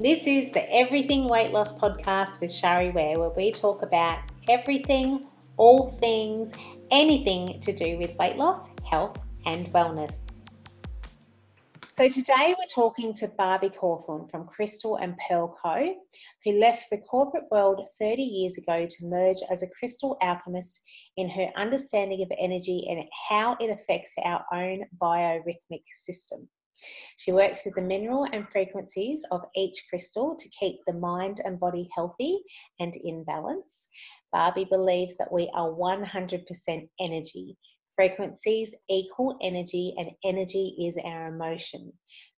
This 0.00 0.28
is 0.28 0.52
the 0.52 0.72
Everything 0.72 1.26
Weight 1.26 1.50
Loss 1.50 1.80
podcast 1.80 2.40
with 2.40 2.52
Shari 2.52 2.90
Ware, 2.90 3.18
where 3.18 3.30
we 3.30 3.50
talk 3.50 3.82
about 3.82 4.20
everything, 4.48 5.26
all 5.56 5.88
things, 5.88 6.52
anything 6.92 7.58
to 7.58 7.72
do 7.72 7.98
with 7.98 8.16
weight 8.16 8.36
loss, 8.36 8.70
health, 8.88 9.20
and 9.46 9.66
wellness. 9.72 10.20
So 11.88 12.08
today 12.08 12.54
we're 12.56 12.72
talking 12.72 13.12
to 13.14 13.26
Barbie 13.36 13.70
Cawthorne 13.70 14.30
from 14.30 14.46
Crystal 14.46 14.94
and 14.94 15.18
Pearl 15.28 15.58
Co., 15.60 15.96
who 16.44 16.52
left 16.52 16.90
the 16.90 16.98
corporate 16.98 17.50
world 17.50 17.84
30 17.98 18.22
years 18.22 18.56
ago 18.56 18.86
to 18.88 19.06
merge 19.06 19.38
as 19.50 19.64
a 19.64 19.68
crystal 19.80 20.16
alchemist 20.22 20.80
in 21.16 21.28
her 21.28 21.50
understanding 21.56 22.22
of 22.22 22.30
energy 22.38 22.86
and 22.88 23.04
how 23.28 23.56
it 23.58 23.70
affects 23.70 24.14
our 24.24 24.44
own 24.52 24.84
biorhythmic 25.02 25.82
system. 25.88 26.48
She 27.16 27.32
works 27.32 27.62
with 27.64 27.74
the 27.74 27.82
mineral 27.82 28.26
and 28.32 28.48
frequencies 28.48 29.24
of 29.30 29.42
each 29.56 29.84
crystal 29.88 30.36
to 30.36 30.48
keep 30.50 30.76
the 30.86 30.92
mind 30.92 31.40
and 31.44 31.58
body 31.58 31.88
healthy 31.94 32.40
and 32.78 32.94
in 32.94 33.24
balance. 33.24 33.88
Barbie 34.32 34.68
believes 34.70 35.16
that 35.16 35.32
we 35.32 35.50
are 35.54 35.70
100% 35.70 36.88
energy. 37.00 37.56
Frequencies 37.96 38.74
equal 38.88 39.36
energy, 39.42 39.92
and 39.98 40.10
energy 40.24 40.76
is 40.86 40.96
our 41.04 41.26
emotion. 41.28 41.92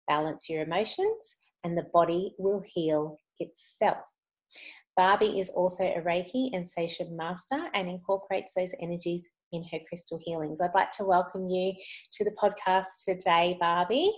Balance 0.08 0.50
your 0.50 0.64
emotions, 0.64 1.38
and 1.66 1.78
the 1.78 1.88
body 1.94 2.34
will 2.38 2.64
heal 2.66 3.18
itself. 3.40 3.98
Barbie 4.96 5.40
is 5.40 5.50
also 5.50 5.84
a 5.84 6.02
Reiki 6.02 6.50
and 6.54 6.66
Seichem 6.66 7.12
master 7.12 7.70
and 7.74 7.90
incorporates 7.90 8.54
those 8.54 8.74
energies 8.82 9.28
in 9.52 9.64
her 9.72 9.80
crystal 9.88 10.20
healings. 10.24 10.62
I'd 10.62 10.74
like 10.74 10.92
to 10.92 11.06
welcome 11.06 11.48
you 11.48 11.74
to 12.14 12.24
the 12.24 12.36
podcast 12.42 13.04
today, 13.06 13.58
Barbie. 13.60 14.12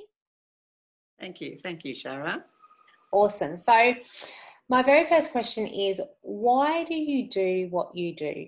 Thank 1.21 1.39
you. 1.39 1.59
Thank 1.61 1.85
you, 1.85 1.93
Shara. 1.93 2.41
Awesome. 3.13 3.55
So, 3.55 3.93
my 4.70 4.81
very 4.81 5.05
first 5.05 5.31
question 5.31 5.67
is 5.67 6.02
why 6.21 6.84
do 6.84 6.95
you 6.95 7.29
do 7.29 7.68
what 7.70 7.95
you 7.95 8.15
do? 8.15 8.48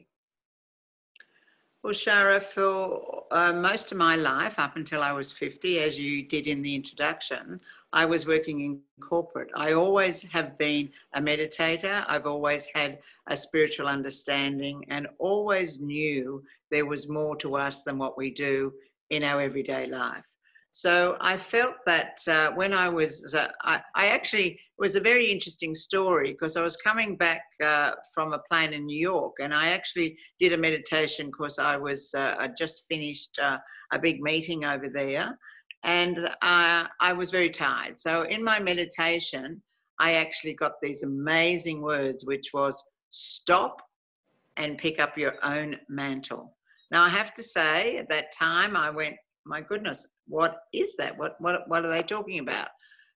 Well, 1.83 1.93
Shara, 1.93 2.41
for 2.41 3.25
uh, 3.29 3.53
most 3.53 3.91
of 3.91 3.97
my 3.99 4.15
life, 4.15 4.57
up 4.57 4.75
until 4.77 5.03
I 5.03 5.11
was 5.11 5.31
50, 5.31 5.81
as 5.81 5.99
you 5.99 6.23
did 6.23 6.47
in 6.47 6.63
the 6.63 6.73
introduction, 6.73 7.59
I 7.91 8.05
was 8.05 8.25
working 8.25 8.61
in 8.61 8.79
corporate. 9.01 9.49
I 9.53 9.73
always 9.73 10.23
have 10.23 10.57
been 10.57 10.89
a 11.13 11.21
meditator. 11.21 12.03
I've 12.07 12.25
always 12.25 12.67
had 12.73 12.99
a 13.27 13.37
spiritual 13.37 13.87
understanding 13.87 14.83
and 14.89 15.07
always 15.19 15.79
knew 15.79 16.43
there 16.71 16.87
was 16.87 17.07
more 17.07 17.35
to 17.35 17.55
us 17.55 17.83
than 17.83 17.99
what 17.99 18.17
we 18.17 18.31
do 18.31 18.73
in 19.11 19.23
our 19.23 19.41
everyday 19.41 19.85
life. 19.85 20.32
So 20.75 21.17
I 21.21 21.37
felt 21.37 21.75
that 21.85 22.17
uh, 22.27 22.49
when 22.55 22.73
I 22.73 22.89
was, 22.89 23.35
uh, 23.35 23.49
I, 23.63 23.79
I, 23.95 24.07
actually, 24.07 24.59
was 24.79 24.95
a 24.95 24.99
very 24.99 25.29
interesting 25.31 25.75
story 25.75 26.31
because 26.31 26.57
I 26.57 26.63
was 26.63 26.75
coming 26.77 27.15
back 27.15 27.43
uh, 27.63 27.91
from 28.11 28.33
a 28.33 28.39
plane 28.49 28.73
in 28.73 28.87
New 28.87 28.99
York 28.99 29.33
and 29.39 29.53
I 29.53 29.67
actually 29.67 30.17
did 30.39 30.51
a 30.51 30.57
meditation 30.57 31.27
because 31.27 31.59
I 31.59 31.77
was, 31.77 32.11
uh, 32.17 32.33
I 32.39 32.47
just 32.57 32.85
finished 32.89 33.37
uh, 33.39 33.59
a 33.93 33.99
big 33.99 34.19
meeting 34.19 34.65
over 34.65 34.89
there 34.89 35.37
and 35.83 36.17
uh, 36.41 36.87
I 36.99 37.13
was 37.13 37.29
very 37.29 37.51
tired. 37.51 37.95
So 37.95 38.23
in 38.23 38.43
my 38.43 38.59
meditation, 38.59 39.61
I 39.99 40.15
actually 40.15 40.55
got 40.55 40.71
these 40.81 41.03
amazing 41.03 41.83
words, 41.83 42.25
which 42.25 42.49
was 42.51 42.83
stop 43.11 43.79
and 44.57 44.79
pick 44.79 44.99
up 44.99 45.19
your 45.19 45.35
own 45.43 45.77
mantle. 45.87 46.57
Now 46.89 47.03
I 47.03 47.09
have 47.09 47.31
to 47.35 47.43
say, 47.43 47.97
at 47.97 48.09
that 48.09 48.31
time, 48.35 48.75
I 48.75 48.89
went, 48.89 49.17
my 49.45 49.61
goodness, 49.61 50.07
what 50.27 50.57
is 50.73 50.95
that? 50.97 51.17
What, 51.17 51.35
what, 51.39 51.67
what 51.67 51.85
are 51.85 51.91
they 51.91 52.03
talking 52.03 52.39
about? 52.39 52.67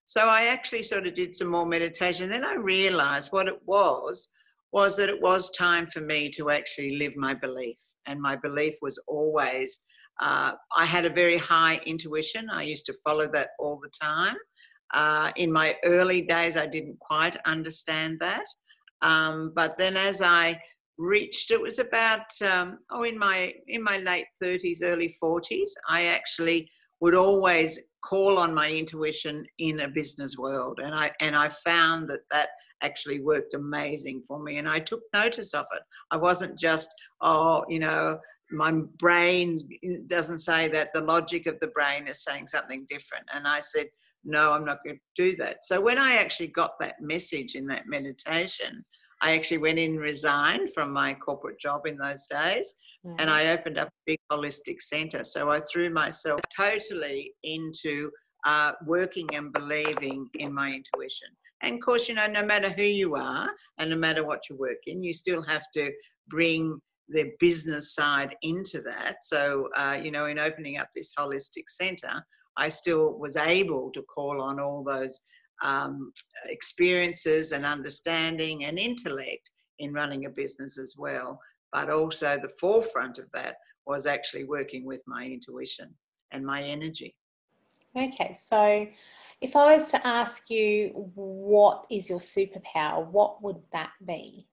So 0.06 0.28
I 0.28 0.46
actually 0.46 0.84
sort 0.84 1.08
of 1.08 1.16
did 1.16 1.36
some 1.36 1.50
more 1.50 1.66
meditation. 1.66 2.30
Then 2.30 2.46
I 2.46 2.56
realized 2.56 3.32
what 3.32 3.48
it 3.48 3.60
was 3.66 4.30
was 4.72 4.98
that 4.98 5.10
it 5.10 5.22
was 5.22 5.52
time 5.52 5.88
for 5.88 6.02
me 6.02 6.30
to 6.32 6.50
actually 6.50 6.98
live 6.98 7.16
my 7.16 7.34
belief. 7.34 7.78
And 8.06 8.22
my 8.22 8.36
belief 8.36 8.76
was 8.82 9.00
always, 9.08 9.84
uh, 10.22 10.54
I 10.76 10.86
had 10.86 11.06
a 11.06 11.10
very 11.10 11.38
high 11.38 11.80
intuition. 11.86 12.50
I 12.50 12.64
used 12.64 12.86
to 12.88 12.96
follow 13.04 13.30
that 13.34 13.50
all 13.60 13.80
the 13.82 13.90
time. 13.90 14.36
Uh, 14.94 15.32
in 15.36 15.52
my 15.52 15.76
early 15.84 16.22
days, 16.22 16.56
I 16.56 16.68
didn't 16.68 17.00
quite 17.00 17.36
understand 17.46 18.18
that. 18.22 18.46
Um, 19.02 19.52
but 19.56 19.78
then 19.78 19.98
as 19.98 20.22
I 20.22 20.60
reached. 20.98 21.52
It 21.52 21.62
was 21.62 21.80
about 21.80 22.30
um, 22.42 22.80
oh 22.92 23.04
in 23.04 23.18
my 23.18 23.54
in 23.68 23.84
my 23.84 24.00
late 24.00 24.26
30s 24.42 24.80
early 24.84 25.16
40s 25.22 25.70
i 25.90 26.06
actually 26.06 26.70
would 27.00 27.16
always 27.16 27.80
call 28.04 28.38
on 28.40 28.54
my 28.54 28.70
intuition 28.72 29.46
in 29.60 29.82
a 29.82 29.88
business 29.88 30.38
world 30.38 30.80
and 30.84 30.94
i 30.94 31.12
and 31.20 31.36
i 31.36 31.50
found 31.50 32.10
that 32.10 32.22
that 32.32 32.50
actually 32.82 33.20
worked 33.20 33.54
amazing 33.54 34.24
for 34.28 34.42
me 34.42 34.58
and 34.58 34.68
i 34.68 34.80
took 34.80 35.02
notice 35.14 35.54
of 35.54 35.66
it. 35.76 35.82
I 36.12 36.18
wasn't 36.18 36.60
just 36.60 36.90
oh 37.22 37.64
you 37.70 37.80
know 37.80 38.20
my 38.52 38.72
brain 38.98 39.58
doesn't 40.08 40.40
say 40.40 40.70
that 40.70 40.90
the 40.94 41.02
logic 41.02 41.48
of 41.48 41.60
the 41.60 41.68
brain 41.68 42.08
is 42.08 42.24
saying 42.24 42.48
something 42.48 42.86
different 42.90 43.26
and 43.34 43.48
i 43.48 43.60
said 43.60 43.88
no 44.24 44.54
i'm 44.54 44.66
not 44.66 44.80
going 44.84 44.98
to 44.98 45.32
do 45.32 45.36
that. 45.38 45.58
So 45.64 45.82
when 45.82 45.98
i 45.98 46.16
actually 46.16 46.48
got 46.48 46.72
that 46.80 46.96
message 47.02 47.56
in 47.56 47.68
that 47.68 47.84
meditation 47.88 48.86
I 49.22 49.34
actually 49.36 49.58
went 49.58 49.80
in 49.80 49.92
and 49.92 50.00
resigned 50.00 50.74
from 50.74 50.94
my 50.94 51.14
corporate 51.14 51.60
job 51.60 51.86
in 51.86 51.98
those 51.98 52.28
days 52.28 52.74
mm-hmm. 53.06 53.16
and 53.20 53.30
I 53.30 53.48
opened 53.48 53.78
up 53.78 53.88
a 53.88 53.92
big 54.06 54.20
holistic 54.32 54.82
center. 54.82 55.24
So 55.24 55.50
I 55.50 55.60
threw 55.60 55.90
myself 55.90 56.40
totally 56.56 57.34
into 57.44 58.12
uh, 58.46 58.74
working 58.86 59.28
and 59.34 59.52
believing 59.52 60.30
in 60.36 60.54
my 60.54 60.68
intuition. 60.68 61.30
And 61.62 61.76
of 61.76 61.82
course, 61.82 62.08
you 62.08 62.16
know, 62.16 62.28
no 62.28 62.46
matter 62.46 62.70
who 62.70 62.84
you 62.84 63.16
are 63.16 63.50
and 63.80 63.90
no 63.90 63.96
matter 63.96 64.24
what 64.24 64.42
you 64.50 64.56
work 64.58 64.78
in, 64.86 65.04
you 65.04 65.14
still 65.14 65.42
have 65.44 65.66
to 65.74 65.92
bring 66.28 66.80
the 67.10 67.32
business 67.40 67.96
side 67.96 68.36
into 68.42 68.82
that. 68.82 69.24
So, 69.24 69.70
uh, 69.76 69.98
you 70.02 70.12
know, 70.12 70.26
in 70.26 70.40
opening 70.40 70.78
up 70.78 70.90
this 70.96 71.14
holistic 71.18 71.64
center, 71.68 72.24
I 72.58 72.70
still 72.70 73.18
was 73.18 73.38
able 73.38 73.92
to 73.92 74.02
call 74.04 74.42
on 74.42 74.60
all 74.60 74.84
those 74.84 75.20
um, 75.64 76.12
experiences 76.46 77.52
and 77.52 77.66
understanding 77.66 78.66
and 78.66 78.78
intellect 78.78 79.52
in 79.80 79.94
running 79.94 80.26
a 80.26 80.30
business 80.30 80.78
as 80.80 80.96
well. 80.98 81.40
But 81.72 81.90
also, 81.90 82.38
the 82.42 82.54
forefront 82.60 83.18
of 83.18 83.30
that 83.32 83.56
was 83.86 84.06
actually 84.06 84.44
working 84.44 84.86
with 84.86 85.02
my 85.08 85.26
intuition 85.26 85.94
and 86.32 86.46
my 86.46 86.62
energy. 86.62 87.16
Okay, 87.96 88.34
so 88.34 88.88
if 89.42 89.56
I 89.56 89.74
was 89.74 89.90
to 89.92 90.06
ask 90.06 90.50
you 90.50 90.90
what 91.16 91.86
is 91.90 92.10
your 92.10 92.20
superpower, 92.20 93.06
what 93.08 93.42
would 93.42 93.62
that 93.72 93.92
be? 94.06 94.48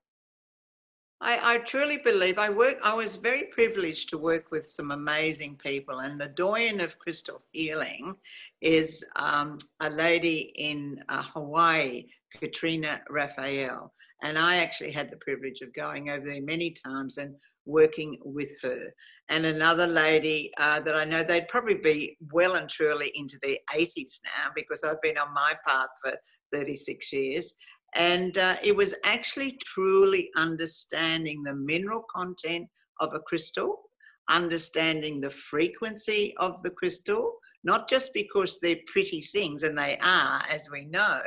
I, 1.24 1.54
I, 1.54 1.58
truly 1.58 1.96
believe 1.96 2.36
I 2.36 2.50
work. 2.50 2.76
I 2.84 2.92
was 2.92 3.16
very 3.16 3.44
privileged 3.44 4.10
to 4.10 4.18
work 4.18 4.50
with 4.50 4.66
some 4.68 4.90
amazing 4.90 5.56
people, 5.56 6.00
and 6.00 6.20
the 6.20 6.28
doyen 6.28 6.80
of 6.82 6.98
crystal 6.98 7.40
healing 7.52 8.14
is 8.60 9.02
um, 9.16 9.56
a 9.80 9.88
lady 9.88 10.52
in 10.56 11.02
uh, 11.08 11.22
Hawaii, 11.22 12.04
Katrina 12.38 13.00
Raphaell, 13.08 13.90
and 14.22 14.38
I 14.38 14.56
actually 14.56 14.92
had 14.92 15.10
the 15.10 15.16
privilege 15.16 15.62
of 15.62 15.72
going 15.72 16.10
over 16.10 16.26
there 16.26 16.42
many 16.42 16.72
times 16.72 17.16
and 17.16 17.34
working 17.64 18.18
with 18.22 18.50
her. 18.60 18.92
And 19.30 19.46
another 19.46 19.86
lady 19.86 20.52
uh, 20.58 20.80
that 20.80 20.94
I 20.94 21.06
know 21.06 21.22
they'd 21.22 21.48
probably 21.48 21.76
be 21.76 22.18
well 22.34 22.56
and 22.56 22.68
truly 22.68 23.10
into 23.14 23.38
their 23.42 23.56
80s 23.74 24.20
now 24.24 24.52
because 24.54 24.84
I've 24.84 25.00
been 25.00 25.16
on 25.16 25.32
my 25.32 25.54
path 25.66 25.88
for 26.02 26.12
36 26.52 27.12
years. 27.12 27.54
And 27.94 28.38
uh, 28.38 28.56
it 28.62 28.74
was 28.74 28.94
actually 29.04 29.58
truly 29.64 30.30
understanding 30.36 31.42
the 31.42 31.54
mineral 31.54 32.04
content 32.14 32.68
of 33.00 33.14
a 33.14 33.20
crystal, 33.20 33.82
understanding 34.28 35.20
the 35.20 35.30
frequency 35.30 36.34
of 36.38 36.60
the 36.62 36.70
crystal, 36.70 37.34
not 37.62 37.88
just 37.88 38.12
because 38.12 38.58
they're 38.60 38.76
pretty 38.86 39.22
things, 39.22 39.62
and 39.62 39.78
they 39.78 39.96
are, 40.02 40.44
as 40.50 40.68
we 40.70 40.86
know, 40.86 41.20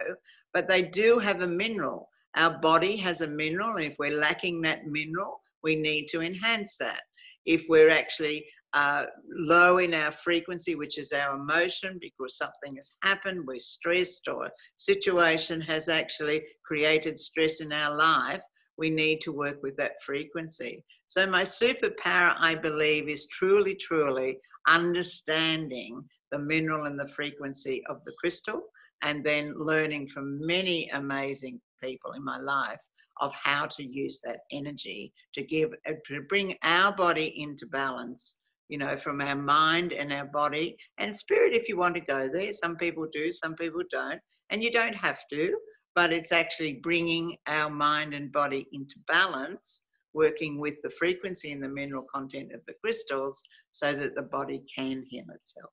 but 0.53 0.67
they 0.67 0.81
do 0.81 1.19
have 1.19 1.41
a 1.41 1.47
mineral. 1.47 2.09
Our 2.35 2.59
body 2.59 2.97
has 2.97 3.21
a 3.21 3.27
mineral, 3.27 3.77
and 3.77 3.85
if 3.85 3.95
we're 3.97 4.19
lacking 4.19 4.61
that 4.61 4.87
mineral, 4.87 5.39
we 5.63 5.75
need 5.75 6.07
to 6.09 6.21
enhance 6.21 6.77
that. 6.77 7.01
If 7.45 7.65
we're 7.69 7.89
actually 7.89 8.45
uh, 8.77 9.05
low 9.35 9.79
in 9.79 9.91
our 9.95 10.11
frequency, 10.11 10.75
which 10.75 10.99
is 10.99 11.11
our 11.11 11.35
emotion, 11.35 11.97
because 11.99 12.37
something 12.37 12.75
has 12.75 12.95
happened, 13.01 13.47
we're 13.47 13.57
stressed, 13.57 14.27
or 14.27 14.45
a 14.45 14.51
situation 14.75 15.59
has 15.59 15.89
actually 15.89 16.43
created 16.63 17.17
stress 17.17 17.59
in 17.59 17.73
our 17.73 17.95
life, 17.95 18.43
we 18.77 18.91
need 18.91 19.19
to 19.21 19.31
work 19.31 19.57
with 19.63 19.75
that 19.77 19.93
frequency. 20.05 20.83
So, 21.07 21.25
my 21.25 21.41
superpower, 21.41 22.35
I 22.37 22.53
believe, 22.53 23.09
is 23.09 23.25
truly, 23.27 23.73
truly 23.73 24.37
understanding 24.67 26.03
the 26.31 26.37
mineral 26.37 26.85
and 26.85 26.99
the 26.99 27.07
frequency 27.07 27.83
of 27.89 28.03
the 28.03 28.13
crystal, 28.19 28.61
and 29.01 29.25
then 29.25 29.55
learning 29.57 30.05
from 30.07 30.45
many 30.45 30.87
amazing 30.93 31.59
people 31.83 32.11
in 32.11 32.23
my 32.23 32.37
life 32.37 32.83
of 33.21 33.33
how 33.33 33.65
to 33.65 33.83
use 33.83 34.21
that 34.23 34.41
energy 34.51 35.11
to 35.33 35.41
give 35.41 35.71
to 36.07 36.21
bring 36.29 36.55
our 36.61 36.95
body 36.95 37.33
into 37.41 37.65
balance 37.65 38.37
you 38.69 38.77
know, 38.77 38.97
from 38.97 39.21
our 39.21 39.35
mind 39.35 39.93
and 39.93 40.11
our 40.11 40.25
body 40.25 40.77
and 40.97 41.15
spirit 41.15 41.53
if 41.53 41.69
you 41.69 41.77
want 41.77 41.95
to 41.95 42.01
go 42.01 42.29
there. 42.31 42.51
Some 42.53 42.75
people 42.75 43.07
do, 43.11 43.31
some 43.31 43.55
people 43.55 43.81
don't. 43.91 44.19
And 44.49 44.63
you 44.63 44.71
don't 44.71 44.95
have 44.95 45.19
to, 45.31 45.57
but 45.95 46.13
it's 46.13 46.31
actually 46.31 46.73
bringing 46.73 47.35
our 47.47 47.69
mind 47.69 48.13
and 48.13 48.31
body 48.31 48.67
into 48.71 48.95
balance, 49.07 49.83
working 50.13 50.59
with 50.59 50.81
the 50.81 50.89
frequency 50.89 51.51
and 51.51 51.61
the 51.61 51.69
mineral 51.69 52.05
content 52.13 52.53
of 52.53 52.63
the 52.65 52.73
crystals 52.81 53.43
so 53.71 53.93
that 53.93 54.15
the 54.15 54.23
body 54.23 54.63
can 54.73 55.03
heal 55.07 55.25
itself. 55.33 55.71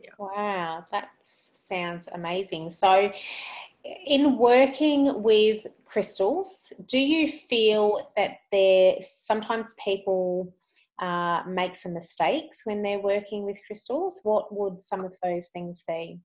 Yeah. 0.00 0.10
Wow, 0.18 0.84
that 0.92 1.08
sounds 1.22 2.08
amazing. 2.12 2.70
So, 2.70 3.10
in 4.06 4.36
working 4.36 5.22
with 5.22 5.66
crystals, 5.84 6.72
do 6.86 6.98
you 6.98 7.28
feel 7.28 8.12
that 8.16 8.38
there 8.52 8.96
sometimes 9.00 9.74
people 9.82 10.52
uh, 10.98 11.42
make 11.46 11.76
some 11.76 11.94
mistakes 11.94 12.62
when 12.64 12.82
they're 12.82 13.00
working 13.00 13.44
with 13.44 13.58
crystals? 13.66 14.20
What 14.22 14.54
would 14.54 14.80
some 14.80 15.04
of 15.04 15.14
those 15.22 15.48
things 15.48 15.84
be? 15.86 16.20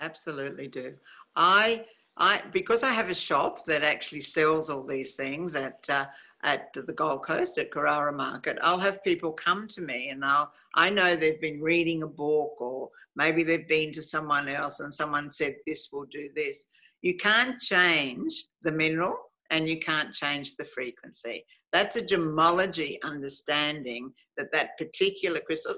Absolutely 0.00 0.68
do. 0.68 0.94
I 1.36 1.84
I 2.16 2.42
because 2.52 2.82
I 2.82 2.90
have 2.90 3.08
a 3.08 3.14
shop 3.14 3.64
that 3.66 3.82
actually 3.82 4.20
sells 4.20 4.68
all 4.68 4.86
these 4.86 5.14
things 5.14 5.54
at 5.54 5.88
uh, 5.88 6.06
at 6.44 6.72
the 6.72 6.92
Gold 6.92 7.24
Coast 7.24 7.58
at 7.58 7.70
Carrara 7.70 8.12
Market, 8.12 8.58
I'll 8.62 8.78
have 8.78 9.04
people 9.04 9.32
come 9.32 9.68
to 9.68 9.80
me 9.80 10.08
and 10.08 10.24
I'll, 10.24 10.52
I 10.74 10.90
know 10.90 11.14
they've 11.14 11.40
been 11.40 11.60
reading 11.60 12.02
a 12.02 12.08
book 12.08 12.60
or 12.60 12.90
maybe 13.14 13.44
they've 13.44 13.68
been 13.68 13.92
to 13.92 14.02
someone 14.02 14.48
else 14.48 14.80
and 14.80 14.92
someone 14.92 15.30
said 15.30 15.54
this 15.66 15.90
will 15.92 16.06
do 16.06 16.30
this. 16.34 16.66
You 17.00 17.16
can't 17.16 17.60
change 17.60 18.46
the 18.62 18.72
mineral 18.72 19.16
and 19.52 19.68
you 19.68 19.78
can't 19.78 20.12
change 20.12 20.56
the 20.56 20.64
frequency. 20.64 21.44
That's 21.72 21.96
a 21.96 22.02
gemology 22.02 22.96
understanding 23.04 24.12
that 24.36 24.50
that 24.52 24.76
particular 24.78 25.40
crystal, 25.40 25.76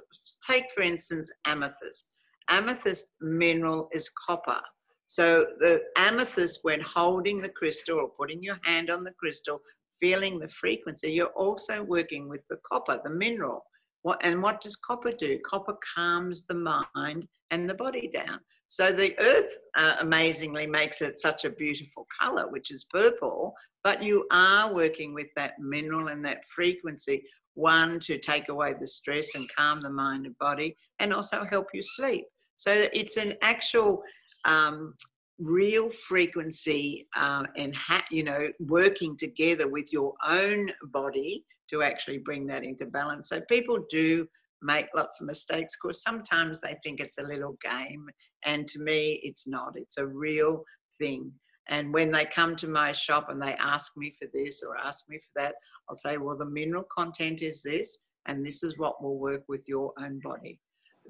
take 0.48 0.66
for 0.74 0.82
instance 0.82 1.30
amethyst. 1.44 2.08
Amethyst 2.48 3.12
mineral 3.20 3.88
is 3.92 4.10
copper. 4.26 4.60
So 5.06 5.46
the 5.58 5.82
amethyst, 5.98 6.60
when 6.62 6.80
holding 6.80 7.42
the 7.42 7.48
crystal 7.48 7.98
or 7.98 8.08
putting 8.08 8.42
your 8.42 8.58
hand 8.62 8.90
on 8.90 9.04
the 9.04 9.12
crystal, 9.18 9.60
feeling 10.00 10.38
the 10.38 10.48
frequency, 10.48 11.12
you're 11.12 11.26
also 11.36 11.82
working 11.82 12.28
with 12.28 12.42
the 12.48 12.58
copper, 12.70 13.00
the 13.04 13.10
mineral. 13.10 13.64
What, 14.02 14.20
and 14.22 14.42
what 14.42 14.60
does 14.60 14.76
copper 14.76 15.12
do? 15.12 15.38
Copper 15.46 15.76
calms 15.94 16.46
the 16.46 16.54
mind 16.94 17.26
and 17.50 17.68
the 17.68 17.74
body 17.74 18.10
down. 18.12 18.38
So 18.74 18.90
the 18.90 19.16
earth 19.20 19.56
uh, 19.76 19.94
amazingly 20.00 20.66
makes 20.66 21.00
it 21.00 21.20
such 21.20 21.44
a 21.44 21.50
beautiful 21.50 22.08
color, 22.20 22.50
which 22.50 22.72
is 22.72 22.82
purple, 22.82 23.54
but 23.84 24.02
you 24.02 24.26
are 24.32 24.74
working 24.74 25.14
with 25.14 25.28
that 25.36 25.52
mineral 25.60 26.08
and 26.08 26.24
that 26.24 26.44
frequency, 26.52 27.22
one 27.54 28.00
to 28.00 28.18
take 28.18 28.48
away 28.48 28.74
the 28.74 28.88
stress 28.88 29.36
and 29.36 29.48
calm 29.56 29.80
the 29.80 29.90
mind 29.90 30.26
and 30.26 30.36
body, 30.38 30.76
and 30.98 31.14
also 31.14 31.44
help 31.44 31.68
you 31.72 31.84
sleep. 31.84 32.24
So 32.56 32.88
it's 32.92 33.16
an 33.16 33.34
actual 33.42 34.02
um, 34.44 34.94
real 35.38 35.88
frequency 35.90 37.06
um, 37.16 37.46
and 37.56 37.76
ha- 37.76 38.04
you 38.10 38.24
know 38.24 38.48
working 38.58 39.16
together 39.16 39.68
with 39.68 39.92
your 39.92 40.14
own 40.26 40.72
body 40.86 41.44
to 41.70 41.82
actually 41.82 42.18
bring 42.18 42.46
that 42.46 42.62
into 42.62 42.86
balance 42.86 43.28
so 43.30 43.40
people 43.48 43.78
do 43.90 44.24
make 44.64 44.86
lots 44.94 45.20
of 45.20 45.26
mistakes 45.26 45.76
because 45.80 46.02
sometimes 46.02 46.60
they 46.60 46.76
think 46.82 47.00
it's 47.00 47.18
a 47.18 47.22
little 47.22 47.56
game 47.62 48.08
and 48.44 48.66
to 48.66 48.80
me 48.80 49.20
it's 49.22 49.46
not 49.46 49.72
it's 49.76 49.98
a 49.98 50.06
real 50.06 50.64
thing 50.98 51.30
and 51.68 51.92
when 51.92 52.10
they 52.10 52.24
come 52.24 52.56
to 52.56 52.68
my 52.68 52.92
shop 52.92 53.28
and 53.28 53.40
they 53.40 53.54
ask 53.54 53.92
me 53.96 54.12
for 54.18 54.28
this 54.32 54.62
or 54.62 54.76
ask 54.76 55.08
me 55.08 55.18
for 55.18 55.42
that 55.42 55.54
i'll 55.88 55.94
say 55.94 56.16
well 56.16 56.36
the 56.36 56.46
mineral 56.46 56.84
content 56.94 57.42
is 57.42 57.62
this 57.62 57.98
and 58.26 58.44
this 58.44 58.62
is 58.62 58.78
what 58.78 59.02
will 59.02 59.18
work 59.18 59.42
with 59.48 59.64
your 59.68 59.92
own 59.98 60.18
body 60.20 60.58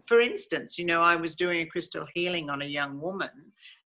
for 0.07 0.21
instance, 0.21 0.79
you 0.79 0.85
know, 0.85 1.03
I 1.03 1.17
was 1.17 1.35
doing 1.35 1.61
a 1.61 1.67
crystal 1.67 2.07
healing 2.15 2.51
on 2.51 2.63
a 2.63 2.67
young 2.67 3.01
woman, 3.01 3.31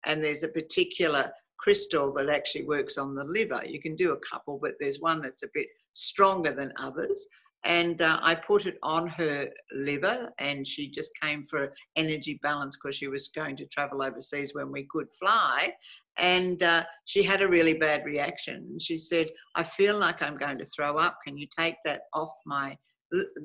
and 0.05 0.23
there's 0.23 0.43
a 0.43 0.47
particular 0.47 1.31
crystal 1.57 2.13
that 2.13 2.29
actually 2.29 2.65
works 2.65 2.97
on 2.97 3.15
the 3.15 3.23
liver. 3.23 3.61
You 3.65 3.81
can 3.81 3.95
do 3.95 4.13
a 4.13 4.19
couple, 4.19 4.59
but 4.61 4.75
there's 4.79 5.01
one 5.01 5.21
that's 5.21 5.43
a 5.43 5.49
bit 5.53 5.67
stronger 5.93 6.51
than 6.51 6.71
others. 6.79 7.27
And 7.63 8.01
uh, 8.01 8.19
I 8.21 8.35
put 8.35 8.65
it 8.65 8.77
on 8.83 9.07
her 9.07 9.49
liver, 9.73 10.29
and 10.39 10.67
she 10.67 10.89
just 10.89 11.11
came 11.21 11.45
for 11.49 11.73
energy 11.95 12.39
balance 12.41 12.77
because 12.77 12.95
she 12.95 13.07
was 13.07 13.29
going 13.29 13.57
to 13.57 13.65
travel 13.65 14.03
overseas 14.03 14.53
when 14.53 14.71
we 14.71 14.87
could 14.89 15.07
fly. 15.19 15.73
And 16.17 16.61
uh, 16.63 16.85
she 17.05 17.23
had 17.23 17.41
a 17.41 17.47
really 17.47 17.73
bad 17.73 18.05
reaction. 18.05 18.77
She 18.79 18.97
said, 18.97 19.27
I 19.55 19.63
feel 19.63 19.97
like 19.97 20.21
I'm 20.21 20.37
going 20.37 20.57
to 20.59 20.65
throw 20.65 20.97
up. 20.97 21.17
Can 21.25 21.37
you 21.37 21.47
take 21.57 21.75
that 21.85 22.01
off 22.13 22.31
my 22.45 22.77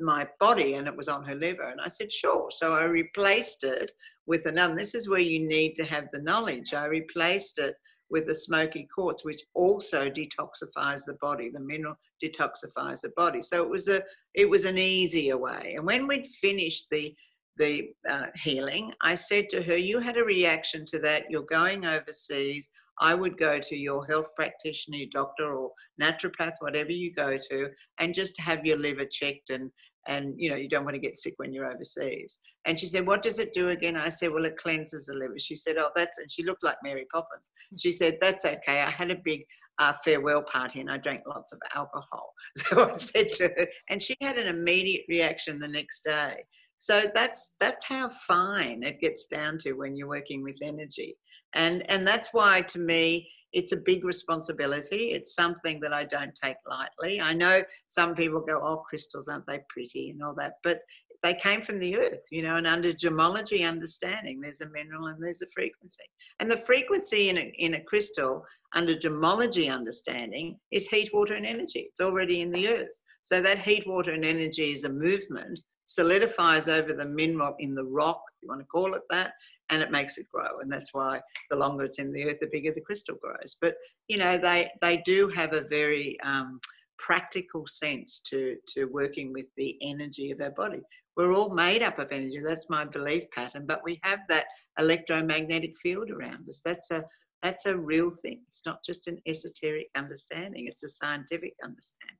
my 0.00 0.26
body 0.40 0.74
and 0.74 0.88
it 0.88 0.96
was 0.96 1.08
on 1.08 1.24
her 1.24 1.36
liver 1.36 1.62
and 1.70 1.80
i 1.80 1.88
said 1.88 2.10
sure 2.10 2.48
so 2.50 2.74
i 2.74 2.82
replaced 2.82 3.62
it 3.62 3.92
with 4.26 4.46
another 4.46 4.74
this 4.74 4.92
is 4.92 5.08
where 5.08 5.20
you 5.20 5.46
need 5.46 5.74
to 5.74 5.84
have 5.84 6.06
the 6.12 6.20
knowledge 6.20 6.74
i 6.74 6.84
replaced 6.84 7.58
it 7.58 7.76
with 8.12 8.26
the 8.26 8.34
smoky 8.34 8.86
quartz 8.94 9.24
which 9.24 9.40
also 9.54 10.08
detoxifies 10.08 11.04
the 11.06 11.16
body 11.20 11.50
the 11.50 11.58
mineral 11.58 11.96
detoxifies 12.22 13.00
the 13.00 13.10
body. 13.16 13.40
So 13.40 13.62
it 13.62 13.68
was 13.68 13.88
a 13.88 14.02
it 14.34 14.48
was 14.48 14.64
an 14.64 14.78
easier 14.78 15.36
way. 15.36 15.74
And 15.76 15.84
when 15.84 16.06
we'd 16.06 16.26
finished 16.26 16.86
the 16.90 17.14
the 17.58 17.90
uh, 18.08 18.28
healing 18.42 18.94
i 19.02 19.14
said 19.14 19.46
to 19.46 19.62
her 19.62 19.76
you 19.76 20.00
had 20.00 20.16
a 20.16 20.24
reaction 20.24 20.86
to 20.86 20.98
that. 21.00 21.24
You're 21.28 21.42
going 21.42 21.84
overseas. 21.84 22.70
I 23.00 23.14
would 23.14 23.36
go 23.38 23.58
to 23.58 23.76
your 23.76 24.06
health 24.06 24.28
practitioner, 24.36 24.98
your 24.98 25.08
doctor, 25.12 25.54
or 25.54 25.72
naturopath, 26.00 26.54
whatever 26.60 26.92
you 26.92 27.12
go 27.12 27.38
to, 27.50 27.68
and 27.98 28.14
just 28.14 28.38
have 28.38 28.64
your 28.64 28.78
liver 28.78 29.06
checked 29.10 29.50
and 29.50 29.70
and 30.08 30.34
you 30.36 30.50
know 30.50 30.56
you 30.56 30.68
don't 30.68 30.84
want 30.84 30.94
to 30.94 31.00
get 31.00 31.16
sick 31.16 31.34
when 31.36 31.52
you're 31.52 31.70
overseas. 31.70 32.38
And 32.64 32.78
she 32.78 32.86
said 32.86 33.06
what 33.06 33.22
does 33.22 33.38
it 33.38 33.52
do 33.52 33.68
again? 33.68 33.96
I 33.96 34.08
said 34.08 34.32
well 34.32 34.44
it 34.44 34.56
cleanses 34.56 35.06
the 35.06 35.14
liver. 35.14 35.38
She 35.38 35.56
said 35.56 35.76
oh 35.78 35.90
that's 35.94 36.18
and 36.18 36.30
she 36.30 36.44
looked 36.44 36.64
like 36.64 36.76
mary 36.82 37.06
poppins. 37.12 37.50
She 37.78 37.92
said 37.92 38.18
that's 38.20 38.44
okay. 38.44 38.82
I 38.82 38.90
had 38.90 39.10
a 39.10 39.18
big 39.24 39.44
uh, 39.78 39.94
farewell 40.04 40.42
party 40.42 40.80
and 40.80 40.90
i 40.90 40.98
drank 40.98 41.22
lots 41.26 41.52
of 41.52 41.58
alcohol. 41.74 42.32
So 42.56 42.90
i 42.90 42.92
said 42.96 43.32
to 43.32 43.44
her 43.44 43.66
and 43.88 44.02
she 44.02 44.16
had 44.20 44.38
an 44.38 44.48
immediate 44.48 45.04
reaction 45.08 45.58
the 45.58 45.68
next 45.68 46.04
day. 46.04 46.44
So 46.76 47.04
that's 47.14 47.54
that's 47.60 47.84
how 47.84 48.08
fine 48.08 48.82
it 48.82 49.00
gets 49.00 49.26
down 49.26 49.58
to 49.58 49.74
when 49.74 49.94
you're 49.96 50.08
working 50.08 50.42
with 50.42 50.56
energy. 50.62 51.16
And 51.54 51.88
and 51.88 52.06
that's 52.06 52.30
why 52.32 52.62
to 52.62 52.78
me 52.78 53.30
it's 53.52 53.72
a 53.72 53.76
big 53.76 54.04
responsibility. 54.04 55.12
It's 55.12 55.34
something 55.34 55.80
that 55.80 55.92
i 55.92 56.04
don't 56.04 56.34
take 56.34 56.56
lightly. 56.66 57.20
I 57.20 57.34
know 57.34 57.62
some 57.88 58.14
people 58.14 58.40
go 58.40 58.60
oh 58.62 58.82
crystals 58.88 59.28
aren't 59.28 59.46
they 59.46 59.60
pretty? 59.68 60.10
and 60.10 60.22
all 60.22 60.34
that 60.34 60.54
but 60.64 60.80
they 61.22 61.34
came 61.34 61.62
from 61.62 61.78
the 61.78 61.96
earth 61.96 62.22
you 62.30 62.42
know 62.42 62.56
and 62.56 62.66
under 62.66 62.92
gemology 62.92 63.66
understanding 63.68 64.40
there's 64.40 64.60
a 64.60 64.68
mineral 64.70 65.06
and 65.06 65.22
there's 65.22 65.42
a 65.42 65.46
frequency. 65.54 66.04
And 66.40 66.50
the 66.50 66.56
frequency 66.56 67.28
in 67.28 67.38
a, 67.38 67.52
in 67.58 67.74
a 67.74 67.84
crystal 67.84 68.44
under 68.74 68.94
gemology 68.94 69.72
understanding 69.72 70.58
is 70.70 70.88
heat 70.88 71.10
water 71.12 71.34
and 71.34 71.46
energy. 71.46 71.86
It's 71.90 72.00
already 72.00 72.40
in 72.40 72.50
the 72.50 72.68
earth. 72.68 73.02
So 73.22 73.40
that 73.42 73.58
heat 73.58 73.86
water 73.86 74.12
and 74.12 74.24
energy 74.24 74.72
is 74.72 74.84
a 74.84 74.88
movement 74.88 75.58
solidifies 75.86 76.68
over 76.68 76.92
the 76.92 77.04
mineral 77.04 77.54
in 77.58 77.74
the 77.74 77.84
rock, 77.84 78.22
if 78.36 78.42
you 78.42 78.48
want 78.48 78.60
to 78.60 78.66
call 78.66 78.94
it 78.94 79.02
that, 79.10 79.32
and 79.72 79.82
it 79.82 79.90
makes 79.90 80.18
it 80.18 80.30
grow. 80.30 80.60
And 80.60 80.70
that's 80.70 80.92
why 80.92 81.20
the 81.50 81.56
longer 81.56 81.84
it's 81.84 81.98
in 81.98 82.12
the 82.12 82.24
earth, 82.24 82.36
the 82.40 82.48
bigger 82.52 82.72
the 82.72 82.82
crystal 82.82 83.16
grows. 83.20 83.56
But 83.60 83.74
you 84.06 84.18
know, 84.18 84.38
they 84.38 84.70
they 84.80 84.98
do 84.98 85.28
have 85.34 85.54
a 85.54 85.62
very 85.62 86.18
um, 86.22 86.60
practical 86.98 87.66
sense 87.66 88.20
to 88.30 88.56
to 88.74 88.84
working 88.84 89.32
with 89.32 89.46
the 89.56 89.76
energy 89.82 90.30
of 90.30 90.40
our 90.40 90.50
body. 90.50 90.82
We're 91.16 91.32
all 91.32 91.54
made 91.54 91.82
up 91.82 91.98
of 91.98 92.12
energy. 92.12 92.40
That's 92.46 92.70
my 92.70 92.84
belief 92.84 93.24
pattern. 93.34 93.64
But 93.66 93.82
we 93.82 93.98
have 94.02 94.20
that 94.28 94.44
electromagnetic 94.78 95.78
field 95.78 96.10
around 96.10 96.48
us. 96.48 96.60
That's 96.64 96.90
a 96.90 97.04
that's 97.42 97.66
a 97.66 97.76
real 97.76 98.10
thing. 98.10 98.42
It's 98.48 98.64
not 98.66 98.84
just 98.84 99.08
an 99.08 99.18
esoteric 99.26 99.88
understanding. 99.96 100.66
It's 100.68 100.84
a 100.84 100.88
scientific 100.88 101.54
understanding. 101.64 102.18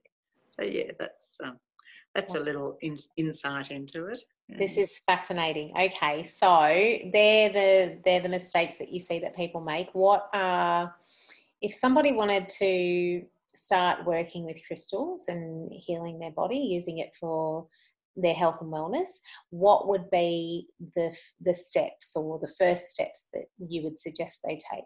So 0.49 0.65
yeah, 0.65 0.93
that's 0.99 1.37
um, 1.45 1.59
that's 2.15 2.35
a 2.35 2.41
little 2.41 2.77
in, 2.83 2.99
insight 3.17 3.71
into 3.71 4.07
it. 4.07 4.23
This 4.59 4.77
is 4.77 5.01
fascinating. 5.07 5.73
Okay, 5.79 6.23
so 6.23 6.69
they're 7.13 7.49
the 7.49 7.99
they're 8.05 8.21
the 8.21 8.29
mistakes 8.29 8.79
that 8.79 8.93
you 8.93 9.01
see 9.01 9.19
that 9.21 9.35
people 9.35 9.61
make. 9.61 9.89
What 9.95 10.29
are 10.35 10.95
if 11.63 11.75
somebody 11.75 12.13
wanted 12.13 12.51
to 12.51 13.23
start 13.55 14.05
working 14.05 14.45
with 14.45 14.61
crystals 14.67 15.25
and 15.29 15.71
healing 15.73 16.19
their 16.19 16.31
body, 16.33 16.57
using 16.57 16.99
it 16.99 17.15
for 17.19 17.67
their 18.17 18.35
health 18.35 18.59
and 18.61 18.71
wellness, 18.71 19.09
what 19.51 19.89
would 19.89 20.11
be 20.11 20.69
the 20.95 21.17
the 21.41 21.55
steps 21.55 22.15
or 22.15 22.39
the 22.39 22.53
first 22.59 22.89
steps 22.89 23.29
that 23.33 23.47
you 23.59 23.83
would 23.85 23.99
suggest 23.99 24.41
they 24.45 24.59
take? 24.71 24.85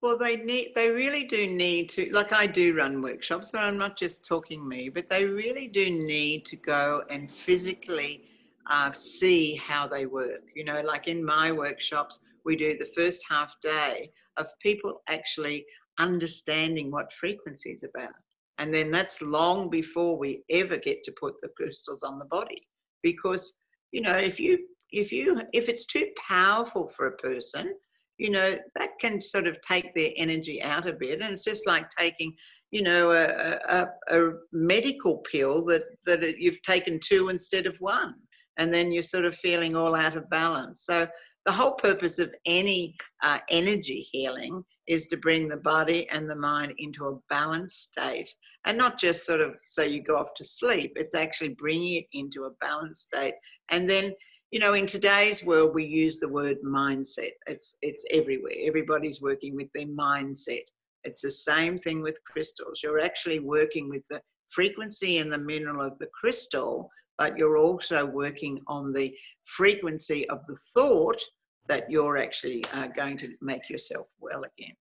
Well, 0.00 0.16
they 0.16 0.36
need, 0.36 0.72
they 0.76 0.90
really 0.90 1.24
do 1.24 1.48
need 1.48 1.88
to, 1.90 2.08
like 2.12 2.32
I 2.32 2.46
do 2.46 2.76
run 2.76 3.02
workshops, 3.02 3.50
but 3.50 3.62
I'm 3.62 3.76
not 3.78 3.98
just 3.98 4.24
talking 4.24 4.66
me, 4.66 4.88
but 4.90 5.08
they 5.08 5.24
really 5.24 5.66
do 5.66 5.90
need 5.90 6.46
to 6.46 6.56
go 6.56 7.02
and 7.10 7.28
physically 7.28 8.22
uh, 8.70 8.92
see 8.92 9.56
how 9.56 9.88
they 9.88 10.06
work. 10.06 10.42
You 10.54 10.64
know, 10.64 10.82
like 10.82 11.08
in 11.08 11.24
my 11.24 11.50
workshops, 11.50 12.20
we 12.44 12.54
do 12.54 12.78
the 12.78 12.90
first 12.96 13.24
half 13.28 13.56
day 13.60 14.12
of 14.36 14.46
people 14.62 15.02
actually 15.08 15.66
understanding 15.98 16.92
what 16.92 17.12
frequency 17.12 17.70
is 17.70 17.82
about. 17.82 18.14
And 18.58 18.72
then 18.72 18.92
that's 18.92 19.20
long 19.20 19.68
before 19.68 20.16
we 20.16 20.42
ever 20.48 20.76
get 20.76 21.02
to 21.04 21.12
put 21.18 21.40
the 21.40 21.48
crystals 21.56 22.04
on 22.04 22.20
the 22.20 22.24
body. 22.26 22.68
Because, 23.02 23.58
you 23.90 24.00
know, 24.00 24.16
if 24.16 24.38
you, 24.38 24.58
if 24.92 25.10
you, 25.10 25.40
if 25.52 25.68
it's 25.68 25.86
too 25.86 26.06
powerful 26.28 26.86
for 26.86 27.06
a 27.08 27.16
person, 27.16 27.74
you 28.18 28.30
know, 28.30 28.58
that 28.76 28.90
can 29.00 29.20
sort 29.20 29.46
of 29.46 29.60
take 29.60 29.94
their 29.94 30.10
energy 30.16 30.62
out 30.62 30.88
a 30.88 30.92
bit. 30.92 31.20
And 31.20 31.30
it's 31.30 31.44
just 31.44 31.66
like 31.66 31.88
taking, 31.90 32.34
you 32.70 32.82
know, 32.82 33.12
a, 33.12 33.58
a, 33.68 33.86
a 34.10 34.32
medical 34.52 35.18
pill 35.18 35.64
that, 35.66 35.82
that 36.06 36.38
you've 36.38 36.62
taken 36.62 37.00
two 37.02 37.28
instead 37.28 37.66
of 37.66 37.76
one. 37.78 38.14
And 38.58 38.74
then 38.74 38.90
you're 38.90 39.02
sort 39.02 39.24
of 39.24 39.36
feeling 39.36 39.76
all 39.76 39.94
out 39.94 40.16
of 40.16 40.28
balance. 40.30 40.84
So 40.84 41.06
the 41.46 41.52
whole 41.52 41.72
purpose 41.72 42.18
of 42.18 42.34
any 42.44 42.96
uh, 43.22 43.38
energy 43.48 44.06
healing 44.10 44.62
is 44.86 45.06
to 45.06 45.16
bring 45.16 45.48
the 45.48 45.56
body 45.56 46.08
and 46.10 46.28
the 46.28 46.34
mind 46.34 46.74
into 46.78 47.06
a 47.06 47.18
balanced 47.30 47.90
state 47.90 48.28
and 48.66 48.76
not 48.76 48.98
just 48.98 49.24
sort 49.24 49.40
of 49.40 49.54
so 49.66 49.82
you 49.82 50.02
go 50.02 50.18
off 50.18 50.34
to 50.34 50.44
sleep 50.44 50.90
it's 50.96 51.14
actually 51.14 51.54
bringing 51.58 51.94
it 51.94 52.04
into 52.12 52.42
a 52.42 52.50
balanced 52.60 53.02
state 53.06 53.34
and 53.70 53.88
then 53.88 54.12
you 54.50 54.58
know 54.58 54.74
in 54.74 54.86
today's 54.86 55.44
world 55.44 55.74
we 55.74 55.84
use 55.84 56.18
the 56.18 56.28
word 56.28 56.56
mindset 56.64 57.32
it's 57.46 57.76
it's 57.82 58.04
everywhere 58.10 58.54
everybody's 58.64 59.20
working 59.20 59.54
with 59.54 59.68
their 59.74 59.86
mindset 59.86 60.62
it's 61.04 61.20
the 61.20 61.30
same 61.30 61.76
thing 61.76 62.02
with 62.02 62.18
crystals 62.24 62.80
you're 62.82 63.00
actually 63.00 63.40
working 63.40 63.88
with 63.88 64.02
the 64.10 64.20
frequency 64.48 65.18
and 65.18 65.30
the 65.30 65.38
mineral 65.38 65.86
of 65.86 65.98
the 65.98 66.08
crystal 66.18 66.90
but 67.18 67.36
you're 67.36 67.58
also 67.58 68.06
working 68.06 68.60
on 68.68 68.92
the 68.92 69.14
frequency 69.44 70.28
of 70.30 70.44
the 70.46 70.56
thought 70.72 71.20
that 71.66 71.90
you're 71.90 72.16
actually 72.16 72.64
uh, 72.72 72.86
going 72.88 73.18
to 73.18 73.34
make 73.42 73.68
yourself 73.68 74.06
well 74.20 74.44
again. 74.44 74.74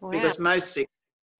Wow. 0.00 0.10
Because 0.10 0.38
most 0.38 0.72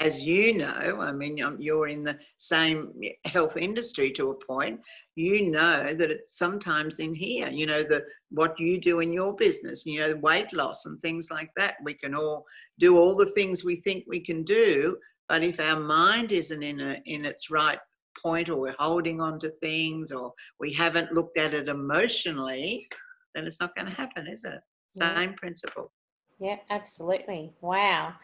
as 0.01 0.23
you 0.23 0.57
know, 0.57 0.99
I 1.01 1.11
mean, 1.11 1.43
um, 1.43 1.57
you're 1.59 1.89
in 1.89 2.05
the 2.05 2.19
same 2.37 2.93
health 3.25 3.57
industry 3.57 4.13
to 4.13 4.31
a 4.31 4.47
point. 4.47 4.81
You 5.17 5.51
know 5.51 5.93
that 5.93 6.11
it's 6.11 6.39
sometimes 6.39 7.01
in 7.01 7.13
here. 7.13 7.49
You 7.49 7.67
know 7.67 7.83
the 7.83 8.05
what 8.31 8.59
you 8.61 8.81
do 8.81 9.01
in 9.01 9.13
your 9.13 9.35
business. 9.35 9.85
You 9.85 10.01
know 10.01 10.17
weight 10.17 10.53
loss 10.53 10.87
and 10.87 11.01
things 11.01 11.31
like 11.31 11.51
that. 11.57 11.75
We 11.83 11.95
can 11.95 12.15
all 12.15 12.45
do 12.79 12.97
all 12.97 13.17
the 13.17 13.33
things 13.33 13.65
we 13.65 13.77
think 13.77 14.05
we 14.07 14.21
can 14.21 14.45
do, 14.45 14.97
but 15.29 15.43
if 15.43 15.59
our 15.59 15.81
mind 15.81 16.31
isn't 16.31 16.63
in 16.63 16.81
a 16.81 17.03
in 17.07 17.25
its 17.25 17.51
right 17.51 17.79
point, 18.23 18.49
or 18.49 18.57
we're 18.57 18.77
holding 18.79 19.21
on 19.21 19.41
to 19.41 19.51
things, 19.51 20.13
or 20.13 20.33
we 20.61 20.73
haven't 20.73 21.13
looked 21.13 21.39
at 21.39 21.55
it 21.55 21.69
emotionally, 21.69 22.87
then 23.35 23.47
it's 23.47 23.61
not 23.61 23.75
going 23.75 23.87
to 23.87 23.95
happen, 23.95 24.29
is 24.29 24.45
it? 24.45 24.61
Same 24.89 25.31
yeah. 25.31 25.37
principle. 25.37 25.93
Yeah, 26.41 26.57
absolutely. 26.71 27.53
Wow. 27.61 28.15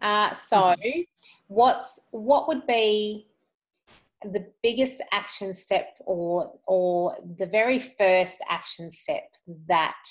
Uh, 0.00 0.34
so, 0.34 0.56
mm-hmm. 0.56 1.00
what's 1.48 2.00
what 2.10 2.48
would 2.48 2.66
be 2.66 3.26
the 4.22 4.46
biggest 4.62 5.02
action 5.12 5.54
step, 5.54 5.96
or 6.06 6.52
or 6.66 7.16
the 7.38 7.46
very 7.46 7.78
first 7.78 8.42
action 8.48 8.90
step 8.90 9.24
that 9.68 10.02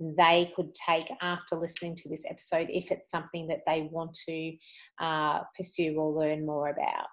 they 0.00 0.50
could 0.56 0.74
take 0.74 1.10
after 1.20 1.56
listening 1.56 1.94
to 1.96 2.08
this 2.08 2.24
episode, 2.28 2.68
if 2.70 2.90
it's 2.90 3.10
something 3.10 3.46
that 3.48 3.60
they 3.66 3.88
want 3.92 4.14
to 4.28 4.52
uh, 5.00 5.40
pursue 5.56 5.94
or 5.96 6.12
learn 6.12 6.44
more 6.44 6.68
about? 6.68 7.06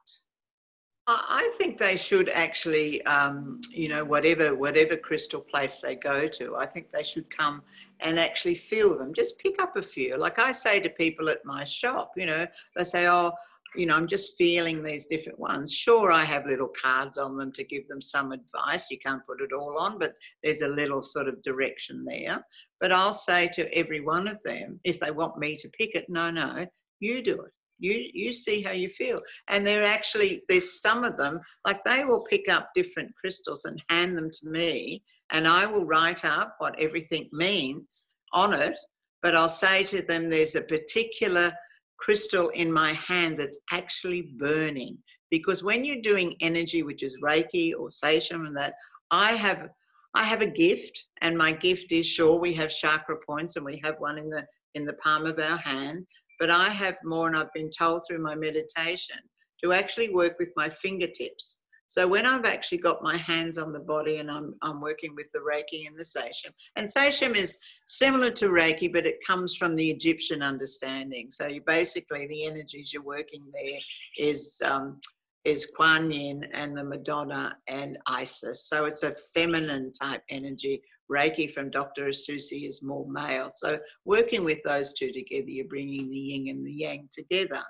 I 1.11 1.51
think 1.57 1.79
they 1.79 1.97
should 1.97 2.29
actually, 2.29 3.01
um, 3.05 3.61
you 3.71 3.89
know, 3.89 4.05
whatever 4.05 4.53
whatever 4.53 4.95
crystal 4.95 5.41
place 5.41 5.77
they 5.77 5.95
go 5.95 6.27
to, 6.27 6.55
I 6.55 6.67
think 6.67 6.91
they 6.91 7.01
should 7.01 7.35
come 7.35 7.63
and 8.01 8.19
actually 8.19 8.55
feel 8.55 8.97
them. 8.97 9.13
Just 9.13 9.39
pick 9.39 9.61
up 9.61 9.75
a 9.75 9.81
few. 9.81 10.17
Like 10.17 10.39
I 10.39 10.51
say 10.51 10.79
to 10.79 10.89
people 10.89 11.29
at 11.29 11.45
my 11.45 11.65
shop, 11.65 12.11
you 12.15 12.25
know, 12.25 12.47
they 12.75 12.83
say, 12.83 13.07
"Oh, 13.07 13.31
you 13.75 13.85
know, 13.85 13.95
I'm 13.95 14.07
just 14.07 14.37
feeling 14.37 14.83
these 14.83 15.07
different 15.07 15.39
ones." 15.39 15.73
Sure, 15.73 16.11
I 16.11 16.23
have 16.23 16.45
little 16.45 16.69
cards 16.81 17.17
on 17.17 17.37
them 17.37 17.51
to 17.53 17.63
give 17.63 17.87
them 17.87 18.01
some 18.01 18.31
advice. 18.31 18.89
You 18.89 18.99
can't 18.99 19.25
put 19.25 19.41
it 19.41 19.53
all 19.53 19.77
on, 19.77 19.99
but 19.99 20.13
there's 20.43 20.61
a 20.61 20.67
little 20.67 21.01
sort 21.01 21.27
of 21.27 21.41
direction 21.43 22.05
there. 22.05 22.43
But 22.79 22.91
I'll 22.91 23.13
say 23.13 23.49
to 23.53 23.73
every 23.77 24.01
one 24.01 24.27
of 24.27 24.41
them, 24.43 24.79
if 24.83 24.99
they 24.99 25.11
want 25.11 25.37
me 25.37 25.57
to 25.57 25.69
pick 25.69 25.95
it, 25.95 26.09
no, 26.09 26.31
no, 26.31 26.65
you 26.99 27.21
do 27.23 27.41
it 27.41 27.51
you 27.79 28.09
you 28.13 28.31
see 28.31 28.61
how 28.61 28.71
you 28.71 28.89
feel 28.89 29.21
and 29.47 29.65
they're 29.65 29.85
actually 29.85 30.41
there's 30.47 30.81
some 30.81 31.03
of 31.03 31.17
them 31.17 31.39
like 31.65 31.81
they 31.83 32.03
will 32.03 32.23
pick 32.25 32.47
up 32.49 32.69
different 32.75 33.11
crystals 33.15 33.65
and 33.65 33.81
hand 33.89 34.15
them 34.15 34.29
to 34.29 34.47
me 34.47 35.01
and 35.31 35.48
i 35.48 35.65
will 35.65 35.86
write 35.86 36.25
up 36.25 36.55
what 36.59 36.79
everything 36.79 37.27
means 37.31 38.05
on 38.33 38.53
it 38.53 38.77
but 39.21 39.36
i'll 39.36 39.50
say 39.50 39.83
to 39.83 40.01
them 40.01 40.29
there's 40.29 40.55
a 40.55 40.62
particular 40.62 41.51
crystal 41.98 42.50
in 42.50 42.71
my 42.71 42.93
hand 42.93 43.38
that's 43.38 43.59
actually 43.71 44.33
burning 44.38 44.98
because 45.29 45.63
when 45.63 45.83
you're 45.83 46.01
doing 46.01 46.36
energy 46.41 46.83
which 46.83 47.03
is 47.03 47.17
reiki 47.24 47.74
or 47.77 47.89
Seichem 47.89 48.48
and 48.48 48.55
that 48.55 48.74
i 49.12 49.33
have 49.33 49.69
i 50.15 50.24
have 50.24 50.41
a 50.41 50.48
gift 50.48 51.07
and 51.21 51.38
my 51.38 51.51
gift 51.51 51.91
is 51.91 52.07
sure 52.07 52.39
we 52.39 52.53
have 52.53 52.69
chakra 52.69 53.17
points 53.27 53.55
and 53.55 53.65
we 53.65 53.81
have 53.83 53.95
one 54.00 54.17
in 54.17 54.29
the 54.29 54.45
in 54.75 54.86
the 54.86 54.93
palm 54.93 55.25
of 55.25 55.39
our 55.39 55.57
hand 55.57 56.05
but 56.39 56.50
I 56.50 56.69
have 56.69 56.98
more, 57.03 57.27
and 57.27 57.36
I've 57.36 57.53
been 57.53 57.69
told 57.69 58.01
through 58.07 58.19
my 58.19 58.33
meditation 58.33 59.17
to 59.63 59.74
actually 59.74 60.09
work 60.09 60.39
with 60.39 60.51
my 60.55 60.69
fingertips. 60.69 61.59
So 61.89 62.08
when 62.08 62.27
I've 62.27 62.46
actually 62.46 62.77
got 62.77 63.01
my 63.01 63.17
hands 63.17 63.58
on 63.58 63.74
the 63.74 63.79
body 63.79 64.17
and 64.17 64.29
I'm, 64.29 64.53
I'm 64.62 64.79
working 64.79 65.15
with 65.15 65.25
the 65.34 65.39
Reiki 65.39 65.88
and 65.88 65.98
the 65.98 66.03
Seichem, 66.03 66.53
and 66.75 66.88
Seichem 66.88 67.36
is 67.36 67.58
similar 67.88 68.29
to 68.29 68.50
Reiki, 68.50 68.93
but 68.93 69.08
it 69.08 69.17
comes 69.25 69.55
from 69.55 69.75
the 69.75 69.89
Egyptian 69.89 70.43
understanding. 70.43 71.31
So 71.31 71.48
you 71.48 71.62
basically, 71.65 72.27
the 72.27 72.46
energies 72.46 72.93
you're 72.93 73.01
working 73.01 73.43
there 73.51 73.79
is, 74.19 74.62
um, 74.63 75.00
is 75.46 75.72
Kuan 75.75 76.12
Yin 76.12 76.46
and 76.53 76.77
the 76.77 76.84
Madonna 76.84 77.58
and 77.67 77.98
Isis. 78.05 78.69
So 78.69 78.86
it's 78.86 79.01
a 79.01 79.15
feminine 79.34 79.91
type 79.91 80.22
energy 80.29 80.84
Reiki 81.12 81.51
from 81.51 81.72
Dr. 81.72 82.10
Usui 82.10 82.67
is 82.67 82.84
more 82.84 83.08
male. 83.10 83.50
So 83.50 83.79
working 84.05 84.43
with 84.43 84.60
those 84.63 84.93
two 84.93 85.12
together, 85.12 85.50
you're 85.50 85.65
bringing 85.65 86.08
the 86.08 86.17
yin 86.17 86.55
and 86.55 86.63
the 86.63 86.72
yang 86.72 87.10
together. 87.12 87.63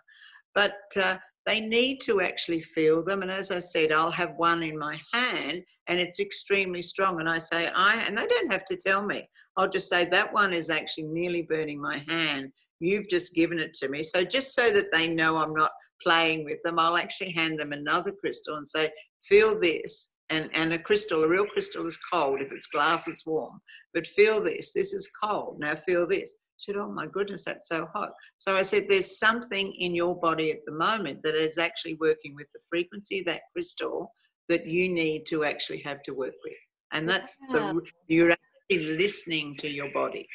But 0.54 0.76
uh, 0.98 1.18
they 1.50 1.60
need 1.60 2.00
to 2.00 2.22
actually 2.22 2.62
feel 2.62 3.04
them. 3.04 3.24
And 3.24 3.32
as 3.32 3.50
I 3.50 3.58
said, 3.58 3.92
I'll 3.92 4.12
have 4.12 4.36
one 4.38 4.62
in 4.62 4.78
my 4.78 5.02
hand 5.12 5.64
and 5.88 6.00
it's 6.00 6.20
extremely 6.20 6.84
strong. 6.84 7.20
And 7.20 7.28
I 7.28 7.40
say, 7.40 7.70
I, 7.76 8.04
and 8.04 8.16
they 8.16 8.28
don't 8.28 8.52
have 8.52 8.66
to 8.66 8.78
tell 8.78 9.04
me. 9.04 9.28
I'll 9.58 9.68
just 9.68 9.90
say, 9.90 10.06
that 10.06 10.32
one 10.32 10.54
is 10.54 10.70
actually 10.70 11.06
nearly 11.06 11.42
burning 11.42 11.82
my 11.82 12.04
hand. 12.08 12.52
You've 12.80 13.10
just 13.10 13.34
given 13.34 13.58
it 13.58 13.74
to 13.82 13.90
me. 13.90 14.04
So 14.04 14.24
just 14.24 14.54
so 14.54 14.70
that 14.72 14.92
they 14.92 15.08
know 15.08 15.38
I'm 15.38 15.56
not 15.56 15.72
playing 16.04 16.46
with 16.46 16.60
them, 16.64 16.78
I'll 16.78 16.98
actually 16.98 17.32
hand 17.32 17.60
them 17.60 17.74
another 17.74 18.12
crystal 18.12 18.58
and 18.58 18.68
say, 18.68 18.92
feel 19.28 19.60
this 19.60 20.14
and, 20.30 20.52
and 20.54 20.74
a 20.74 20.78
crystal, 20.78 21.24
a 21.24 21.28
real 21.28 21.48
crystal 21.48 21.88
is 21.88 21.98
cold. 22.14 22.42
If 22.42 22.52
it's 22.52 22.68
glass, 22.68 23.08
it's 23.08 23.26
warm. 23.26 23.60
But 23.96 24.06
feel 24.06 24.44
this, 24.44 24.72
this 24.74 24.94
is 24.94 25.10
cold. 25.24 25.58
Now 25.60 25.74
feel 25.74 26.08
this. 26.08 26.36
Said, 26.60 26.76
Oh 26.76 26.92
my 26.92 27.08
goodness, 27.08 27.46
that's 27.46 27.68
so 27.68 27.88
hot. 27.94 28.12
So 28.38 28.58
I 28.58 28.62
said, 28.62 28.86
There's 28.88 29.18
something 29.20 29.74
in 29.74 29.96
your 29.96 30.20
body 30.20 30.52
at 30.52 30.66
the 30.66 30.74
moment 30.74 31.24
that 31.24 31.36
is 31.36 31.58
actually 31.58 31.96
working 31.96 32.36
with 32.36 32.48
the 32.54 32.60
frequency 32.70 33.20
of 33.20 33.26
that 33.26 33.42
crystal 33.54 34.14
that 34.50 34.66
you 34.66 34.90
need 34.90 35.26
to 35.28 35.44
actually 35.44 35.80
have 35.82 36.04
to 36.04 36.14
work 36.14 36.34
with. 36.44 36.54
And 36.92 37.08
that's 37.08 37.40
yeah. 37.50 37.74
the, 37.74 37.82
you're 38.08 38.32
actually 38.32 38.98
listening 38.98 39.56
to 39.58 39.70
your 39.70 39.92
body. 39.94 40.28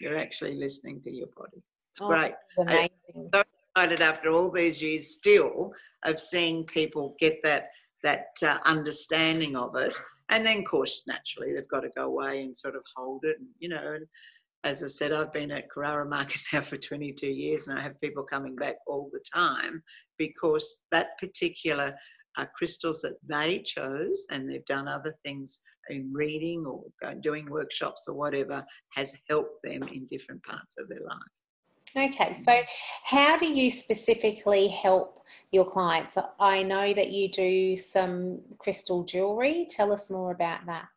You're 0.00 0.18
actually 0.18 0.54
listening 0.54 1.00
to 1.02 1.10
your 1.10 1.28
body. 1.36 1.62
It's 1.88 2.00
oh, 2.00 2.08
great. 2.08 2.32
Amazing. 2.58 2.90
I'm 3.16 3.28
so 3.34 3.42
excited 3.74 4.00
after 4.00 4.30
all 4.30 4.50
these 4.50 4.80
years 4.80 5.14
still 5.14 5.72
of 6.04 6.20
seeing 6.20 6.64
people 6.64 7.16
get 7.18 7.38
that 7.42 7.68
that 8.02 8.26
uh, 8.42 8.58
understanding 8.64 9.56
of 9.56 9.74
it. 9.76 9.94
And 10.28 10.44
then, 10.44 10.58
of 10.58 10.64
course, 10.64 11.02
naturally, 11.06 11.54
they've 11.54 11.68
got 11.68 11.80
to 11.80 11.88
go 11.96 12.04
away 12.04 12.42
and 12.42 12.56
sort 12.56 12.76
of 12.76 12.82
hold 12.94 13.24
it. 13.24 13.36
And, 13.38 13.48
you 13.58 13.68
know, 13.68 13.94
and 13.94 14.06
as 14.66 14.82
I 14.82 14.88
said, 14.88 15.12
I've 15.12 15.32
been 15.32 15.52
at 15.52 15.70
Carrara 15.70 16.04
Market 16.04 16.40
now 16.52 16.60
for 16.60 16.76
22 16.76 17.26
years, 17.26 17.68
and 17.68 17.78
I 17.78 17.82
have 17.82 18.00
people 18.00 18.24
coming 18.24 18.56
back 18.56 18.76
all 18.86 19.08
the 19.12 19.20
time 19.32 19.82
because 20.18 20.80
that 20.90 21.18
particular 21.18 21.94
uh, 22.36 22.44
crystals 22.54 23.00
that 23.02 23.14
they 23.26 23.60
chose, 23.64 24.26
and 24.30 24.50
they've 24.50 24.64
done 24.66 24.88
other 24.88 25.14
things 25.24 25.60
in 25.88 26.12
reading 26.12 26.66
or 26.66 26.82
doing 27.20 27.48
workshops 27.48 28.06
or 28.08 28.14
whatever, 28.14 28.64
has 28.94 29.16
helped 29.30 29.62
them 29.62 29.84
in 29.84 30.06
different 30.10 30.42
parts 30.42 30.74
of 30.78 30.88
their 30.88 31.00
life. 31.00 32.12
Okay, 32.12 32.34
so 32.34 32.60
how 33.04 33.38
do 33.38 33.46
you 33.46 33.70
specifically 33.70 34.68
help 34.68 35.22
your 35.52 35.64
clients? 35.64 36.18
I 36.40 36.62
know 36.62 36.92
that 36.92 37.10
you 37.10 37.30
do 37.30 37.76
some 37.76 38.40
crystal 38.58 39.04
jewelry. 39.04 39.66
Tell 39.70 39.92
us 39.92 40.10
more 40.10 40.32
about 40.32 40.66
that. 40.66 40.88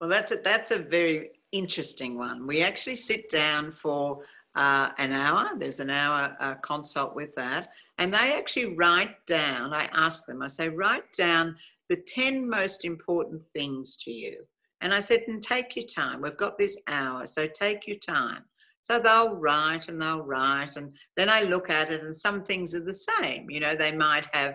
Well, 0.00 0.08
that's 0.08 0.30
a, 0.30 0.36
that's 0.36 0.70
a 0.70 0.78
very 0.78 1.30
interesting 1.58 2.16
one. 2.16 2.46
We 2.46 2.62
actually 2.62 2.96
sit 2.96 3.28
down 3.30 3.72
for 3.72 4.22
uh, 4.56 4.90
an 4.98 5.12
hour. 5.12 5.50
There's 5.58 5.80
an 5.80 5.90
hour 5.90 6.36
uh, 6.40 6.54
consult 6.56 7.14
with 7.14 7.34
that. 7.36 7.68
And 7.98 8.12
they 8.12 8.34
actually 8.36 8.74
write 8.74 9.14
down, 9.26 9.72
I 9.72 9.88
ask 9.92 10.26
them, 10.26 10.42
I 10.42 10.46
say, 10.46 10.68
write 10.68 11.12
down 11.16 11.56
the 11.88 11.96
10 11.96 12.48
most 12.48 12.84
important 12.84 13.44
things 13.44 13.96
to 13.98 14.10
you. 14.10 14.38
And 14.80 14.92
I 14.92 15.00
said, 15.00 15.22
and 15.28 15.42
take 15.42 15.76
your 15.76 15.86
time. 15.86 16.20
We've 16.20 16.36
got 16.36 16.58
this 16.58 16.78
hour, 16.88 17.26
so 17.26 17.46
take 17.46 17.86
your 17.86 17.96
time. 17.96 18.42
So 18.82 19.00
they'll 19.00 19.34
write 19.34 19.88
and 19.88 20.00
they'll 20.00 20.22
write, 20.22 20.76
and 20.76 20.92
then 21.16 21.28
I 21.28 21.42
look 21.42 21.70
at 21.70 21.90
it, 21.90 22.02
and 22.02 22.14
some 22.14 22.44
things 22.44 22.74
are 22.74 22.84
the 22.84 22.94
same. 22.94 23.50
You 23.50 23.60
know, 23.60 23.74
they 23.74 23.90
might 23.90 24.28
have, 24.32 24.52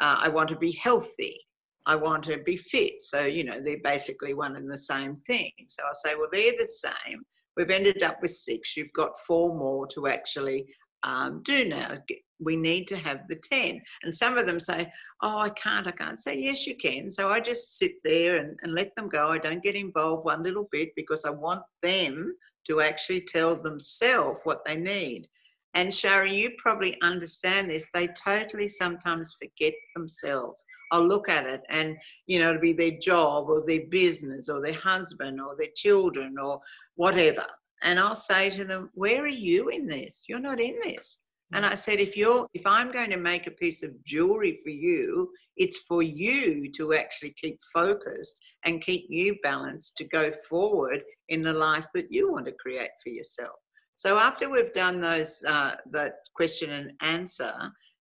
uh, 0.00 0.16
I 0.20 0.28
want 0.28 0.48
to 0.50 0.56
be 0.56 0.72
healthy, 0.72 1.45
I 1.86 1.94
want 1.94 2.24
to 2.24 2.38
be 2.38 2.56
fit. 2.56 3.00
So, 3.00 3.24
you 3.24 3.44
know, 3.44 3.60
they're 3.62 3.78
basically 3.82 4.34
one 4.34 4.56
and 4.56 4.70
the 4.70 4.76
same 4.76 5.14
thing. 5.14 5.52
So 5.68 5.84
I'll 5.86 5.94
say, 5.94 6.14
well, 6.16 6.28
they're 6.30 6.52
the 6.58 6.66
same. 6.66 7.22
we've 7.56 7.70
ended 7.70 8.02
up 8.02 8.20
with 8.20 8.32
six. 8.32 8.76
You've 8.76 8.92
got 8.92 9.18
four 9.26 9.56
more 9.56 9.86
to 9.88 10.08
actually 10.08 10.66
um, 11.04 11.42
do 11.44 11.68
now. 11.68 11.98
We 12.40 12.56
need 12.56 12.86
to 12.88 12.96
have 12.96 13.20
the 13.28 13.36
10. 13.36 13.80
And 14.02 14.14
some 14.14 14.36
of 14.36 14.46
them 14.46 14.60
say, 14.60 14.90
Oh, 15.22 15.38
I 15.38 15.50
can't, 15.50 15.86
I 15.86 15.92
can't. 15.92 16.18
Say, 16.18 16.38
Yes, 16.38 16.66
you 16.66 16.76
can. 16.76 17.10
So 17.10 17.30
I 17.30 17.40
just 17.40 17.78
sit 17.78 17.92
there 18.04 18.36
and, 18.38 18.58
and 18.62 18.74
let 18.74 18.94
them 18.96 19.08
go. 19.08 19.30
I 19.30 19.38
don't 19.38 19.62
get 19.62 19.76
involved 19.76 20.24
one 20.24 20.42
little 20.42 20.68
bit 20.72 20.90
because 20.96 21.24
I 21.24 21.30
want 21.30 21.62
them 21.82 22.34
to 22.68 22.80
actually 22.80 23.22
tell 23.22 23.56
themselves 23.56 24.40
what 24.44 24.64
they 24.66 24.76
need. 24.76 25.28
And 25.76 25.94
Shari, 25.94 26.34
you 26.34 26.52
probably 26.56 26.96
understand 27.02 27.70
this. 27.70 27.86
They 27.92 28.08
totally 28.08 28.66
sometimes 28.66 29.36
forget 29.38 29.74
themselves. 29.94 30.64
I'll 30.90 31.06
look 31.06 31.28
at 31.28 31.44
it 31.44 31.60
and, 31.68 31.98
you 32.26 32.38
know, 32.38 32.48
it'll 32.48 32.62
be 32.62 32.72
their 32.72 32.98
job 32.98 33.50
or 33.50 33.62
their 33.62 33.86
business 33.90 34.48
or 34.48 34.62
their 34.62 34.80
husband 34.80 35.38
or 35.38 35.54
their 35.54 35.68
children 35.76 36.36
or 36.42 36.60
whatever. 36.94 37.44
And 37.82 38.00
I'll 38.00 38.14
say 38.14 38.48
to 38.50 38.64
them, 38.64 38.88
Where 38.94 39.24
are 39.24 39.28
you 39.28 39.68
in 39.68 39.86
this? 39.86 40.24
You're 40.26 40.40
not 40.40 40.60
in 40.60 40.76
this. 40.82 41.18
And 41.52 41.66
I 41.66 41.74
said, 41.74 42.00
if 42.00 42.16
you're 42.16 42.46
if 42.54 42.66
I'm 42.66 42.90
going 42.90 43.10
to 43.10 43.18
make 43.18 43.46
a 43.46 43.52
piece 43.52 43.82
of 43.82 44.02
jewelry 44.04 44.58
for 44.64 44.70
you, 44.70 45.30
it's 45.58 45.78
for 45.78 46.02
you 46.02 46.72
to 46.72 46.94
actually 46.94 47.34
keep 47.40 47.60
focused 47.72 48.40
and 48.64 48.82
keep 48.82 49.06
you 49.10 49.36
balanced 49.42 49.98
to 49.98 50.04
go 50.04 50.32
forward 50.48 51.04
in 51.28 51.42
the 51.42 51.52
life 51.52 51.86
that 51.94 52.10
you 52.10 52.32
want 52.32 52.46
to 52.46 52.52
create 52.52 52.90
for 53.04 53.10
yourself. 53.10 53.56
So 53.96 54.18
after 54.18 54.48
we've 54.48 54.72
done 54.72 55.00
those 55.00 55.44
uh, 55.46 55.74
that 55.90 56.20
question 56.34 56.70
and 56.70 56.92
answer, 57.00 57.52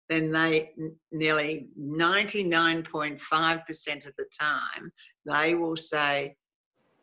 then 0.08 0.32
they 0.32 0.72
nearly 1.12 1.68
99.5% 1.78 4.06
of 4.06 4.12
the 4.18 4.26
time 4.38 4.92
they 5.24 5.54
will 5.54 5.76
say, 5.76 6.36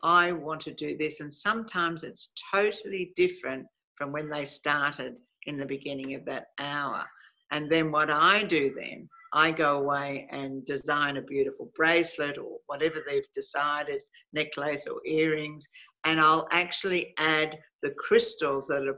I 0.02 0.32
want 0.32 0.60
to 0.62 0.74
do 0.74 0.96
this. 0.96 1.20
And 1.20 1.32
sometimes 1.32 2.04
it's 2.04 2.32
totally 2.52 3.12
different 3.16 3.66
from 3.96 4.12
when 4.12 4.28
they 4.28 4.44
started 4.44 5.20
in 5.46 5.56
the 5.56 5.66
beginning 5.66 6.14
of 6.14 6.24
that 6.26 6.48
hour. 6.58 7.04
And 7.50 7.70
then 7.70 7.90
what 7.90 8.10
I 8.10 8.44
do 8.44 8.72
then, 8.74 9.08
I 9.32 9.52
go 9.52 9.78
away 9.78 10.28
and 10.30 10.66
design 10.66 11.16
a 11.16 11.22
beautiful 11.22 11.70
bracelet 11.76 12.38
or 12.38 12.58
whatever 12.66 13.02
they've 13.06 13.30
decided, 13.34 14.00
necklace 14.32 14.86
or 14.86 15.00
earrings, 15.06 15.68
and 16.04 16.20
I'll 16.20 16.48
actually 16.50 17.14
add 17.18 17.58
the 17.82 17.94
crystals 17.98 18.68
that 18.68 18.86
are 18.86 18.94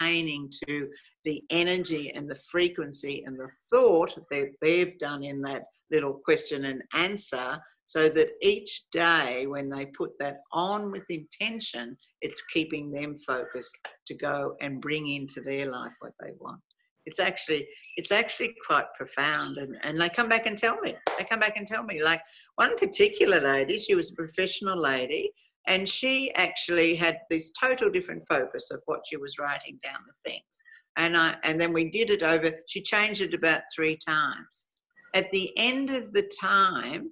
pertaining 0.00 0.50
to 0.66 0.88
the 1.24 1.42
energy 1.50 2.12
and 2.14 2.28
the 2.28 2.38
frequency 2.50 3.22
and 3.26 3.38
the 3.38 3.50
thought 3.70 4.16
that 4.30 4.50
they've 4.60 4.98
done 4.98 5.22
in 5.22 5.40
that 5.42 5.62
little 5.90 6.20
question 6.24 6.64
and 6.64 6.82
answer 6.94 7.58
so 7.86 8.08
that 8.08 8.30
each 8.42 8.84
day 8.92 9.46
when 9.46 9.68
they 9.68 9.86
put 9.86 10.10
that 10.18 10.38
on 10.52 10.90
with 10.90 11.04
intention 11.10 11.96
it's 12.22 12.42
keeping 12.52 12.90
them 12.90 13.14
focused 13.26 13.78
to 14.06 14.14
go 14.14 14.54
and 14.60 14.80
bring 14.80 15.08
into 15.08 15.40
their 15.40 15.66
life 15.66 15.92
what 16.00 16.12
they 16.20 16.30
want. 16.40 16.60
It's 17.06 17.20
actually 17.20 17.66
it's 17.96 18.12
actually 18.12 18.54
quite 18.66 18.86
profound 18.96 19.58
and, 19.58 19.76
and 19.82 20.00
they 20.00 20.08
come 20.08 20.28
back 20.28 20.46
and 20.46 20.56
tell 20.56 20.80
me. 20.80 20.94
They 21.18 21.24
come 21.24 21.40
back 21.40 21.58
and 21.58 21.66
tell 21.66 21.84
me 21.84 22.02
like 22.02 22.22
one 22.56 22.76
particular 22.78 23.40
lady 23.40 23.76
she 23.76 23.94
was 23.94 24.10
a 24.10 24.14
professional 24.14 24.80
lady 24.80 25.30
and 25.66 25.88
she 25.88 26.32
actually 26.34 26.94
had 26.94 27.18
this 27.30 27.52
total 27.52 27.90
different 27.90 28.22
focus 28.28 28.70
of 28.70 28.80
what 28.86 29.00
she 29.06 29.16
was 29.16 29.38
writing 29.38 29.78
down 29.82 29.98
the 30.06 30.30
things. 30.30 30.62
And 30.96 31.16
i 31.16 31.36
and 31.42 31.60
then 31.60 31.72
we 31.72 31.90
did 31.90 32.10
it 32.10 32.22
over 32.22 32.52
she 32.68 32.80
changed 32.82 33.20
it 33.20 33.34
about 33.34 33.62
three 33.74 33.96
times. 33.96 34.66
At 35.14 35.30
the 35.30 35.52
end 35.56 35.90
of 35.90 36.12
the 36.12 36.30
time 36.40 37.10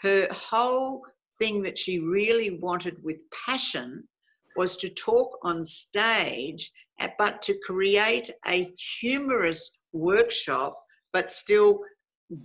her 0.00 0.28
whole 0.30 1.02
thing 1.38 1.62
that 1.62 1.78
she 1.78 1.98
really 1.98 2.58
wanted 2.58 3.02
with 3.02 3.16
passion 3.46 4.04
was 4.56 4.76
to 4.76 4.88
talk 4.90 5.36
on 5.42 5.64
stage 5.64 6.70
eh, 7.00 7.08
but 7.18 7.42
to 7.42 7.58
create 7.66 8.30
a 8.46 8.70
humorous 9.00 9.78
workshop 9.92 10.78
but 11.12 11.32
still 11.32 11.80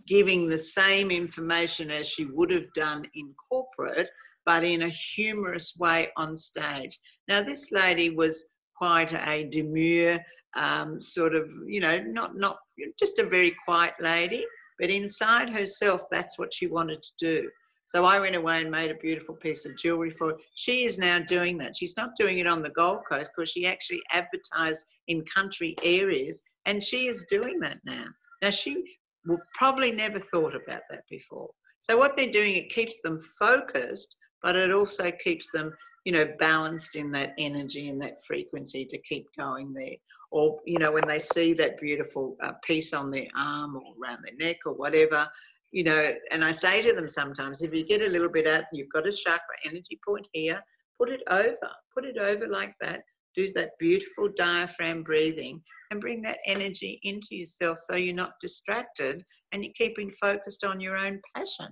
giving 0.07 0.47
the 0.47 0.57
same 0.57 1.11
information 1.11 1.89
as 1.91 2.07
she 2.07 2.25
would 2.25 2.51
have 2.51 2.71
done 2.73 3.03
in 3.15 3.33
corporate 3.49 4.09
but 4.49 4.63
in 4.63 4.81
a 4.81 4.89
humorous 4.89 5.77
way 5.77 6.09
on 6.17 6.35
stage. 6.35 6.97
Now, 7.27 7.43
this 7.43 7.71
lady 7.71 8.09
was 8.09 8.49
quite 8.75 9.13
a 9.13 9.47
demure, 9.47 10.19
um, 10.57 10.99
sort 11.03 11.35
of, 11.35 11.51
you 11.67 11.79
know, 11.79 11.99
not 11.99 12.35
not 12.35 12.57
just 12.97 13.19
a 13.19 13.29
very 13.29 13.55
quiet 13.63 13.93
lady, 13.99 14.43
but 14.79 14.89
inside 14.89 15.51
herself, 15.51 16.01
that's 16.09 16.39
what 16.39 16.51
she 16.51 16.65
wanted 16.65 17.03
to 17.03 17.11
do. 17.19 17.47
So 17.85 18.05
I 18.05 18.19
went 18.19 18.35
away 18.35 18.61
and 18.61 18.71
made 18.71 18.89
a 18.89 18.95
beautiful 18.95 19.35
piece 19.35 19.67
of 19.67 19.77
jewelry 19.77 20.09
for 20.09 20.29
her. 20.29 20.37
She 20.55 20.83
is 20.83 20.97
now 20.97 21.19
doing 21.19 21.55
that. 21.59 21.75
She's 21.75 21.95
not 21.95 22.17
doing 22.19 22.39
it 22.39 22.47
on 22.47 22.63
the 22.63 22.71
Gold 22.71 23.01
Coast 23.07 23.29
because 23.29 23.51
she 23.51 23.67
actually 23.67 24.01
advertised 24.11 24.83
in 25.09 25.23
country 25.25 25.75
areas, 25.83 26.41
and 26.65 26.83
she 26.83 27.05
is 27.05 27.27
doing 27.29 27.59
that 27.59 27.77
now. 27.85 28.05
Now 28.41 28.49
she 28.49 28.83
will 29.27 29.43
probably 29.53 29.91
never 29.91 30.17
thought 30.17 30.55
about 30.55 30.81
that 30.89 31.03
before. 31.07 31.51
So 31.81 31.99
what 31.99 32.15
they're 32.15 32.31
doing, 32.31 32.55
it 32.55 32.73
keeps 32.73 32.99
them 33.03 33.21
focused 33.37 34.15
but 34.41 34.55
it 34.55 34.71
also 34.71 35.11
keeps 35.11 35.51
them 35.51 35.73
you 36.05 36.11
know 36.11 36.25
balanced 36.39 36.95
in 36.95 37.11
that 37.11 37.33
energy 37.37 37.89
and 37.89 38.01
that 38.01 38.23
frequency 38.25 38.85
to 38.85 38.97
keep 38.99 39.25
going 39.37 39.73
there. 39.73 39.95
Or 40.31 40.59
you 40.65 40.79
know 40.79 40.91
when 40.91 41.07
they 41.07 41.19
see 41.19 41.53
that 41.53 41.79
beautiful 41.79 42.37
uh, 42.41 42.53
piece 42.63 42.93
on 42.93 43.11
their 43.11 43.27
arm 43.35 43.75
or 43.75 43.93
around 44.01 44.23
their 44.23 44.47
neck 44.47 44.57
or 44.65 44.73
whatever 44.73 45.27
you 45.71 45.83
know 45.83 46.13
and 46.31 46.43
i 46.43 46.51
say 46.51 46.81
to 46.81 46.93
them 46.93 47.07
sometimes 47.07 47.61
if 47.61 47.73
you 47.73 47.85
get 47.85 48.01
a 48.01 48.09
little 48.09 48.29
bit 48.29 48.47
out 48.47 48.63
you've 48.73 48.91
got 48.91 49.07
a 49.07 49.11
chakra 49.11 49.55
energy 49.65 49.99
point 50.05 50.27
here 50.33 50.61
put 50.97 51.09
it 51.09 51.21
over 51.29 51.57
put 51.93 52.05
it 52.05 52.17
over 52.17 52.47
like 52.47 52.73
that 52.81 53.01
do 53.35 53.47
that 53.53 53.71
beautiful 53.79 54.29
diaphragm 54.37 55.03
breathing 55.03 55.61
and 55.91 56.01
bring 56.01 56.21
that 56.21 56.39
energy 56.45 56.99
into 57.03 57.35
yourself 57.35 57.77
so 57.77 57.95
you're 57.95 58.15
not 58.15 58.31
distracted 58.41 59.21
and 59.51 59.63
you're 59.63 59.73
keeping 59.77 60.11
focused 60.19 60.63
on 60.63 60.79
your 60.79 60.97
own 60.97 61.19
passion 61.35 61.67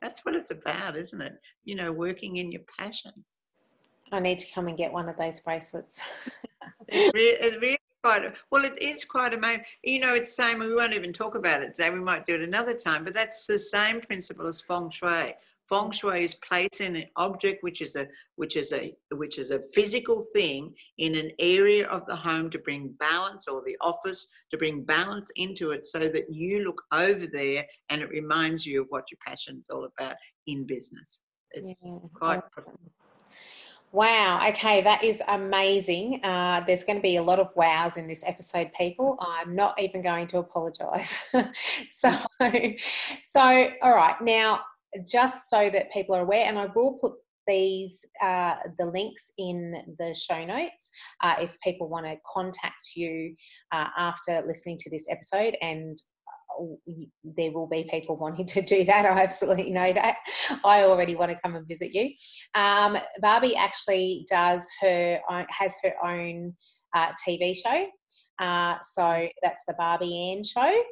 that's 0.00 0.24
what 0.24 0.34
it's 0.34 0.50
about, 0.50 0.96
isn't 0.96 1.20
it? 1.20 1.40
You 1.64 1.74
know, 1.76 1.92
working 1.92 2.36
in 2.36 2.50
your 2.50 2.62
passion. 2.78 3.12
I 4.12 4.20
need 4.20 4.38
to 4.40 4.52
come 4.52 4.66
and 4.68 4.76
get 4.76 4.92
one 4.92 5.08
of 5.08 5.16
those 5.16 5.40
bracelets. 5.40 6.00
it's, 6.88 7.56
really, 7.56 7.78
quite 8.02 8.34
well. 8.50 8.64
It 8.64 8.80
is 8.80 9.04
quite 9.04 9.34
amazing. 9.34 9.64
You 9.84 10.00
know, 10.00 10.14
it's 10.14 10.34
same. 10.34 10.58
We 10.58 10.74
won't 10.74 10.94
even 10.94 11.12
talk 11.12 11.34
about 11.34 11.62
it 11.62 11.74
today. 11.74 11.90
We 11.90 12.00
might 12.00 12.26
do 12.26 12.34
it 12.34 12.40
another 12.40 12.74
time. 12.74 13.04
But 13.04 13.14
that's 13.14 13.46
the 13.46 13.58
same 13.58 14.00
principle 14.00 14.46
as 14.46 14.60
feng 14.60 14.90
shui. 14.90 15.34
Feng 15.70 15.92
Shui 15.92 16.24
is 16.24 16.34
placing 16.46 16.96
an 16.96 17.04
object 17.16 17.62
which 17.62 17.80
is 17.80 17.94
a 17.94 18.08
which 18.34 18.56
is 18.56 18.72
a 18.72 18.94
which 19.12 19.38
is 19.38 19.52
a 19.52 19.60
physical 19.72 20.26
thing 20.32 20.74
in 20.98 21.14
an 21.14 21.30
area 21.38 21.86
of 21.86 22.04
the 22.06 22.16
home 22.16 22.50
to 22.50 22.58
bring 22.58 22.94
balance 22.98 23.46
or 23.46 23.62
the 23.64 23.76
office 23.80 24.26
to 24.50 24.58
bring 24.58 24.82
balance 24.82 25.30
into 25.36 25.70
it 25.70 25.86
so 25.86 26.00
that 26.00 26.24
you 26.28 26.64
look 26.64 26.82
over 26.92 27.26
there 27.32 27.64
and 27.88 28.02
it 28.02 28.10
reminds 28.10 28.66
you 28.66 28.82
of 28.82 28.88
what 28.90 29.04
your 29.10 29.18
passion 29.24 29.58
is 29.58 29.68
all 29.70 29.88
about 29.96 30.16
in 30.48 30.66
business. 30.66 31.20
It's 31.52 31.84
yeah, 31.86 31.98
quite 32.14 32.42
awesome. 32.58 32.78
Wow. 33.92 34.48
Okay, 34.50 34.82
that 34.82 35.02
is 35.02 35.20
amazing. 35.26 36.20
Uh, 36.22 36.62
there's 36.64 36.84
going 36.84 36.98
to 36.98 37.02
be 37.02 37.16
a 37.16 37.22
lot 37.22 37.40
of 37.40 37.48
wows 37.56 37.96
in 37.96 38.06
this 38.06 38.22
episode, 38.24 38.70
people. 38.72 39.18
I'm 39.20 39.56
not 39.56 39.80
even 39.80 40.00
going 40.00 40.28
to 40.28 40.38
apologise. 40.38 41.18
so, 41.90 42.12
so 43.24 43.70
all 43.82 43.94
right. 43.94 44.14
Now, 44.20 44.60
just 45.06 45.48
so 45.48 45.70
that 45.70 45.92
people 45.92 46.14
are 46.14 46.22
aware, 46.22 46.46
and 46.46 46.58
I 46.58 46.66
will 46.74 46.98
put 47.00 47.14
these 47.46 48.04
uh, 48.22 48.54
the 48.78 48.86
links 48.86 49.32
in 49.38 49.96
the 49.98 50.14
show 50.14 50.44
notes 50.44 50.90
uh, 51.22 51.34
if 51.40 51.58
people 51.60 51.88
want 51.88 52.06
to 52.06 52.16
contact 52.32 52.94
you 52.94 53.34
uh, 53.72 53.88
after 53.96 54.42
listening 54.46 54.78
to 54.78 54.90
this 54.90 55.06
episode 55.10 55.56
and 55.60 56.00
uh, 56.60 56.64
there 57.24 57.50
will 57.50 57.66
be 57.66 57.88
people 57.90 58.16
wanting 58.16 58.46
to 58.46 58.62
do 58.62 58.84
that. 58.84 59.04
I 59.04 59.20
absolutely 59.20 59.70
know 59.70 59.92
that. 59.92 60.18
I 60.64 60.82
already 60.82 61.16
want 61.16 61.32
to 61.32 61.38
come 61.40 61.56
and 61.56 61.66
visit 61.66 61.92
you. 61.92 62.10
Um, 62.54 62.98
Barbie 63.20 63.56
actually 63.56 64.26
does 64.30 64.68
her 64.80 65.20
own, 65.28 65.46
has 65.50 65.74
her 65.82 65.94
own 66.04 66.54
uh, 66.94 67.08
TV 67.26 67.56
show. 67.56 67.86
Uh, 68.38 68.76
so 68.82 69.28
that's 69.42 69.62
the 69.66 69.74
Barbie 69.74 70.32
Ann 70.32 70.44
show 70.44 70.82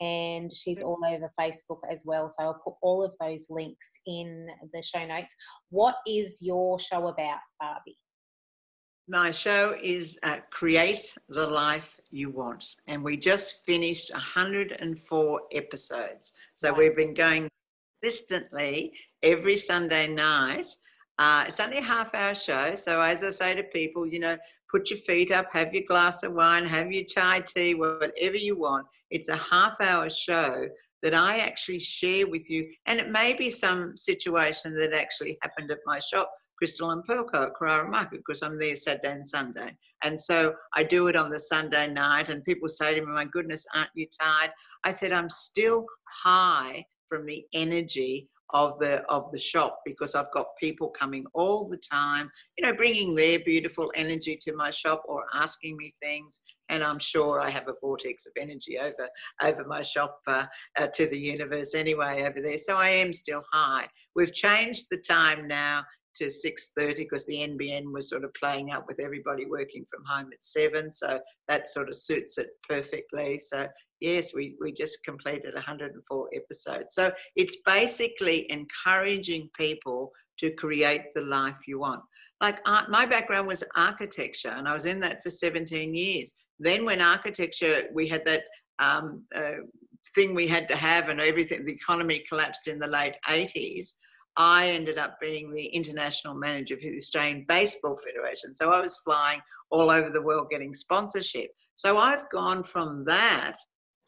and 0.00 0.52
she's 0.52 0.82
all 0.82 0.98
over 1.06 1.30
Facebook 1.38 1.80
as 1.90 2.04
well. 2.06 2.28
So 2.28 2.44
I'll 2.44 2.60
put 2.62 2.74
all 2.82 3.02
of 3.02 3.14
those 3.20 3.46
links 3.50 3.92
in 4.06 4.46
the 4.72 4.82
show 4.82 5.06
notes. 5.06 5.34
What 5.70 5.96
is 6.06 6.40
your 6.42 6.78
show 6.78 7.08
about, 7.08 7.38
Barbie? 7.60 7.98
My 9.08 9.30
show 9.30 9.76
is 9.80 10.18
uh, 10.24 10.38
Create 10.50 11.14
the 11.28 11.46
Life 11.46 12.00
You 12.10 12.30
Want, 12.30 12.64
and 12.88 13.04
we 13.04 13.16
just 13.16 13.64
finished 13.64 14.10
104 14.12 15.40
episodes. 15.52 16.32
So 16.54 16.72
we've 16.72 16.96
been 16.96 17.14
going 17.14 17.48
consistently 18.02 18.92
every 19.22 19.56
Sunday 19.56 20.08
night. 20.08 20.66
Uh, 21.18 21.44
it's 21.48 21.60
only 21.60 21.78
a 21.78 21.82
half 21.82 22.14
hour 22.14 22.34
show. 22.34 22.74
So, 22.74 23.00
as 23.00 23.24
I 23.24 23.30
say 23.30 23.54
to 23.54 23.62
people, 23.62 24.06
you 24.06 24.18
know, 24.18 24.36
put 24.70 24.90
your 24.90 24.98
feet 24.98 25.30
up, 25.30 25.46
have 25.52 25.72
your 25.72 25.84
glass 25.84 26.22
of 26.22 26.34
wine, 26.34 26.66
have 26.66 26.92
your 26.92 27.04
chai 27.04 27.40
tea, 27.40 27.74
whatever 27.74 28.36
you 28.36 28.58
want. 28.58 28.86
It's 29.10 29.28
a 29.28 29.36
half 29.36 29.80
hour 29.80 30.10
show 30.10 30.68
that 31.02 31.14
I 31.14 31.38
actually 31.38 31.78
share 31.78 32.26
with 32.26 32.50
you. 32.50 32.68
And 32.86 32.98
it 32.98 33.10
may 33.10 33.32
be 33.32 33.48
some 33.48 33.96
situation 33.96 34.74
that 34.78 34.92
actually 34.92 35.38
happened 35.40 35.70
at 35.70 35.78
my 35.86 36.00
shop, 36.00 36.30
Crystal 36.58 36.90
and 36.90 37.06
Pearlco 37.06 37.46
at 37.46 37.54
Carrara 37.54 37.88
Market 37.88 38.20
because 38.26 38.42
I'm 38.42 38.58
there 38.58 38.74
Saturday 38.74 39.12
and 39.12 39.26
Sunday. 39.26 39.74
And 40.04 40.20
so 40.20 40.54
I 40.74 40.84
do 40.84 41.06
it 41.06 41.16
on 41.16 41.30
the 41.30 41.38
Sunday 41.38 41.88
night, 41.88 42.28
and 42.28 42.44
people 42.44 42.68
say 42.68 42.94
to 42.94 43.00
me, 43.00 43.12
My 43.12 43.24
goodness, 43.24 43.66
aren't 43.74 43.90
you 43.94 44.06
tired? 44.20 44.50
I 44.84 44.90
said, 44.90 45.12
I'm 45.12 45.30
still 45.30 45.86
high 46.24 46.84
from 47.08 47.24
the 47.24 47.44
energy 47.54 48.28
of 48.50 48.78
the 48.78 49.02
of 49.08 49.30
the 49.32 49.38
shop 49.38 49.80
because 49.84 50.14
I've 50.14 50.30
got 50.32 50.46
people 50.58 50.88
coming 50.88 51.24
all 51.34 51.68
the 51.68 51.78
time, 51.78 52.30
you 52.56 52.64
know, 52.66 52.74
bringing 52.74 53.14
their 53.14 53.38
beautiful 53.40 53.90
energy 53.94 54.38
to 54.42 54.54
my 54.54 54.70
shop 54.70 55.02
or 55.06 55.24
asking 55.34 55.76
me 55.76 55.92
things, 56.00 56.40
and 56.68 56.82
I'm 56.82 56.98
sure 56.98 57.40
I 57.40 57.50
have 57.50 57.68
a 57.68 57.74
vortex 57.80 58.26
of 58.26 58.32
energy 58.40 58.78
over 58.78 59.08
over 59.42 59.64
my 59.64 59.82
shop 59.82 60.20
uh, 60.26 60.46
uh, 60.78 60.86
to 60.88 61.06
the 61.06 61.18
universe 61.18 61.74
anyway 61.74 62.22
over 62.22 62.40
there. 62.40 62.58
So 62.58 62.76
I 62.76 62.88
am 62.88 63.12
still 63.12 63.42
high. 63.52 63.88
We've 64.14 64.32
changed 64.32 64.86
the 64.90 64.98
time 64.98 65.46
now 65.48 65.84
to 66.16 66.26
6.30 66.26 66.96
because 66.96 67.26
the 67.26 67.38
NBN 67.38 67.92
was 67.92 68.08
sort 68.08 68.24
of 68.24 68.32
playing 68.34 68.70
up 68.70 68.86
with 68.88 69.00
everybody 69.00 69.46
working 69.46 69.84
from 69.90 70.02
home 70.06 70.30
at 70.32 70.42
7 70.42 70.90
so 70.90 71.20
that 71.48 71.68
sort 71.68 71.88
of 71.88 71.96
suits 71.96 72.38
it 72.38 72.48
perfectly. 72.68 73.38
So 73.38 73.66
yes 74.00 74.34
we, 74.34 74.56
we 74.60 74.72
just 74.72 75.04
completed 75.04 75.54
104 75.54 76.28
episodes. 76.34 76.94
So 76.94 77.12
it's 77.34 77.56
basically 77.64 78.46
encouraging 78.50 79.50
people 79.58 80.12
to 80.40 80.50
create 80.52 81.14
the 81.14 81.24
life 81.24 81.56
you 81.66 81.80
want. 81.80 82.02
Like 82.40 82.60
art, 82.66 82.90
my 82.90 83.06
background 83.06 83.48
was 83.48 83.64
architecture 83.76 84.50
and 84.50 84.68
i 84.68 84.72
was 84.74 84.84
in 84.84 85.00
that 85.00 85.22
for 85.22 85.30
17 85.30 85.94
years. 85.94 86.34
Then 86.58 86.84
when 86.84 87.00
architecture 87.00 87.84
we 87.92 88.08
had 88.08 88.22
that 88.26 88.42
um, 88.78 89.24
uh, 89.34 89.62
thing 90.14 90.34
we 90.34 90.46
had 90.46 90.68
to 90.68 90.76
have 90.76 91.08
and 91.08 91.20
everything 91.20 91.64
the 91.64 91.72
economy 91.72 92.24
collapsed 92.28 92.68
in 92.68 92.78
the 92.78 92.86
late 92.86 93.16
80s 93.28 93.94
I 94.36 94.70
ended 94.70 94.98
up 94.98 95.18
being 95.20 95.52
the 95.52 95.66
international 95.66 96.34
manager 96.34 96.76
for 96.76 96.82
the 96.82 96.96
Australian 96.96 97.44
Baseball 97.48 97.98
Federation. 98.04 98.54
So 98.54 98.72
I 98.72 98.80
was 98.80 98.96
flying 99.04 99.40
all 99.70 99.90
over 99.90 100.10
the 100.10 100.22
world 100.22 100.48
getting 100.50 100.74
sponsorship. 100.74 101.50
So 101.74 101.98
I've 101.98 102.28
gone 102.30 102.62
from 102.62 103.04
that 103.06 103.56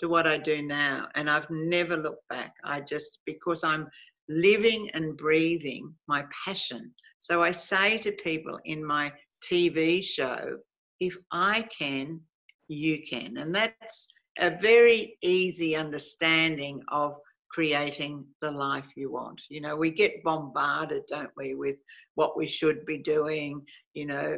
to 0.00 0.08
what 0.08 0.26
I 0.26 0.38
do 0.38 0.62
now, 0.62 1.08
and 1.16 1.28
I've 1.28 1.50
never 1.50 1.96
looked 1.96 2.28
back. 2.28 2.54
I 2.64 2.80
just, 2.80 3.20
because 3.26 3.64
I'm 3.64 3.88
living 4.28 4.88
and 4.94 5.16
breathing 5.16 5.92
my 6.06 6.24
passion. 6.44 6.92
So 7.18 7.42
I 7.42 7.50
say 7.50 7.98
to 7.98 8.12
people 8.12 8.58
in 8.64 8.84
my 8.84 9.12
TV 9.42 10.04
show, 10.04 10.58
if 11.00 11.16
I 11.32 11.66
can, 11.76 12.20
you 12.68 13.02
can. 13.08 13.38
And 13.38 13.54
that's 13.54 14.08
a 14.38 14.50
very 14.50 15.16
easy 15.22 15.74
understanding 15.74 16.82
of 16.92 17.16
creating 17.50 18.24
the 18.42 18.50
life 18.50 18.88
you 18.96 19.10
want. 19.10 19.40
You 19.48 19.60
know, 19.60 19.76
we 19.76 19.90
get 19.90 20.22
bombarded, 20.22 21.02
don't 21.08 21.30
we, 21.36 21.54
with 21.54 21.76
what 22.14 22.36
we 22.36 22.46
should 22.46 22.84
be 22.84 22.98
doing, 22.98 23.62
you 23.94 24.06
know, 24.06 24.36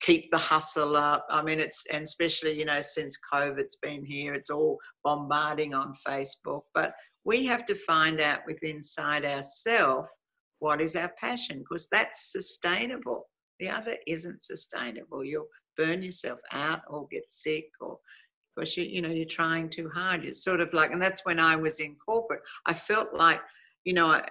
keep 0.00 0.30
the 0.30 0.38
hustle 0.38 0.96
up. 0.96 1.26
I 1.30 1.42
mean, 1.42 1.58
it's, 1.58 1.82
and 1.92 2.04
especially, 2.04 2.56
you 2.58 2.64
know, 2.64 2.80
since 2.80 3.18
COVID's 3.32 3.76
been 3.82 4.04
here, 4.04 4.34
it's 4.34 4.50
all 4.50 4.78
bombarding 5.02 5.74
on 5.74 5.94
Facebook. 6.06 6.62
But 6.74 6.94
we 7.24 7.44
have 7.46 7.66
to 7.66 7.74
find 7.74 8.20
out 8.20 8.40
within 8.46 8.76
inside 8.76 9.24
ourselves 9.24 10.08
what 10.60 10.80
is 10.80 10.96
our 10.96 11.12
passion, 11.20 11.58
because 11.58 11.88
that's 11.90 12.32
sustainable. 12.32 13.28
The 13.60 13.68
other 13.68 13.96
isn't 14.06 14.42
sustainable. 14.42 15.24
You'll 15.24 15.48
burn 15.76 16.02
yourself 16.02 16.38
out 16.52 16.82
or 16.88 17.06
get 17.10 17.24
sick 17.28 17.66
or 17.80 17.98
because 18.54 18.76
you 18.76 18.84
you 18.84 19.02
know 19.02 19.10
you're 19.10 19.26
trying 19.26 19.68
too 19.68 19.90
hard. 19.90 20.24
It's 20.24 20.42
sort 20.42 20.60
of 20.60 20.72
like, 20.72 20.92
and 20.92 21.02
that's 21.02 21.24
when 21.24 21.38
I 21.38 21.56
was 21.56 21.80
in 21.80 21.96
corporate. 21.96 22.42
I 22.66 22.74
felt 22.74 23.14
like 23.14 23.40
you 23.84 23.92
know, 23.92 24.08
I, 24.08 24.26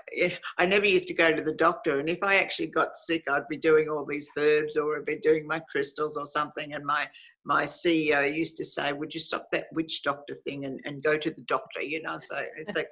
I 0.57 0.65
never 0.65 0.85
used 0.85 1.07
to 1.07 1.13
go 1.13 1.33
to 1.33 1.41
the 1.41 1.53
doctor. 1.53 1.99
And 1.99 2.09
if 2.09 2.23
I 2.23 2.37
actually 2.37 2.67
got 2.67 2.97
sick, 2.97 3.23
I'd 3.29 3.47
be 3.47 3.57
doing 3.57 3.87
all 3.87 4.05
these 4.05 4.29
herbs 4.37 4.77
or 4.77 4.97
I'd 4.97 5.05
be 5.05 5.19
doing 5.19 5.45
my 5.47 5.61
crystals 5.71 6.17
or 6.17 6.25
something. 6.25 6.73
And 6.73 6.83
my, 6.83 7.07
my 7.45 7.63
CEO 7.63 8.35
used 8.35 8.57
to 8.57 8.65
say, 8.65 8.93
Would 8.93 9.13
you 9.13 9.19
stop 9.19 9.47
that 9.51 9.67
witch 9.71 10.01
doctor 10.03 10.33
thing 10.33 10.65
and, 10.65 10.79
and 10.85 11.03
go 11.03 11.17
to 11.17 11.29
the 11.29 11.41
doctor? 11.41 11.81
You 11.81 12.01
know, 12.01 12.17
so 12.17 12.43
it's 12.57 12.75
okay. 12.75 12.87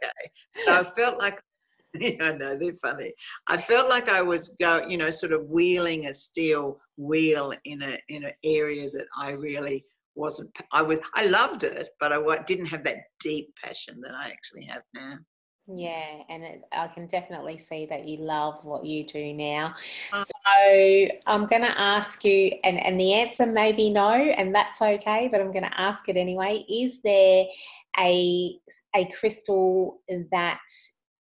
so 0.66 0.80
I 0.80 0.84
felt 0.84 1.18
like, 1.18 1.42
I 1.96 2.32
know, 2.34 2.58
they're 2.58 2.78
funny. 2.82 3.14
I 3.48 3.58
felt 3.58 3.90
like 3.90 4.08
I 4.08 4.22
was 4.22 4.56
go, 4.62 4.86
you 4.88 4.98
know, 4.98 5.10
sort 5.10 5.34
of 5.34 5.50
wheeling 5.50 6.06
a 6.06 6.14
steel 6.14 6.80
wheel 6.98 7.54
in 7.66 7.82
a 7.82 7.98
in 8.08 8.24
an 8.24 8.34
area 8.44 8.90
that 8.92 9.08
I 9.18 9.32
really 9.32 9.84
wasn't 10.16 10.50
i 10.72 10.82
was 10.82 11.00
i 11.16 11.26
loved 11.26 11.64
it 11.64 11.90
but 12.00 12.12
i 12.12 12.38
didn't 12.44 12.66
have 12.66 12.84
that 12.84 12.98
deep 13.20 13.54
passion 13.64 14.00
that 14.02 14.14
i 14.14 14.30
actually 14.30 14.66
have 14.66 14.82
now. 14.94 15.18
Yeah 15.68 16.24
and 16.30 16.44
it, 16.44 16.62
i 16.74 16.88
can 16.88 17.08
definitely 17.08 17.58
see 17.58 17.86
that 17.86 18.06
you 18.06 18.18
love 18.18 18.64
what 18.64 18.86
you 18.86 19.06
do 19.06 19.34
now. 19.34 19.74
Um, 20.12 20.20
so 20.20 21.08
i'm 21.28 21.46
going 21.46 21.62
to 21.62 21.80
ask 21.80 22.26
you 22.26 22.52
and, 22.64 22.84
and 22.84 23.00
the 23.00 23.14
answer 23.14 23.46
may 23.46 23.72
be 23.72 23.90
no 23.90 24.12
and 24.12 24.54
that's 24.54 24.82
okay 24.82 25.30
but 25.32 25.40
i'm 25.40 25.52
going 25.52 25.64
to 25.64 25.80
ask 25.80 26.10
it 26.10 26.18
anyway. 26.18 26.66
Is 26.70 27.02
there 27.04 27.46
a 27.98 28.58
a 28.96 29.06
crystal 29.18 30.02
that 30.32 30.60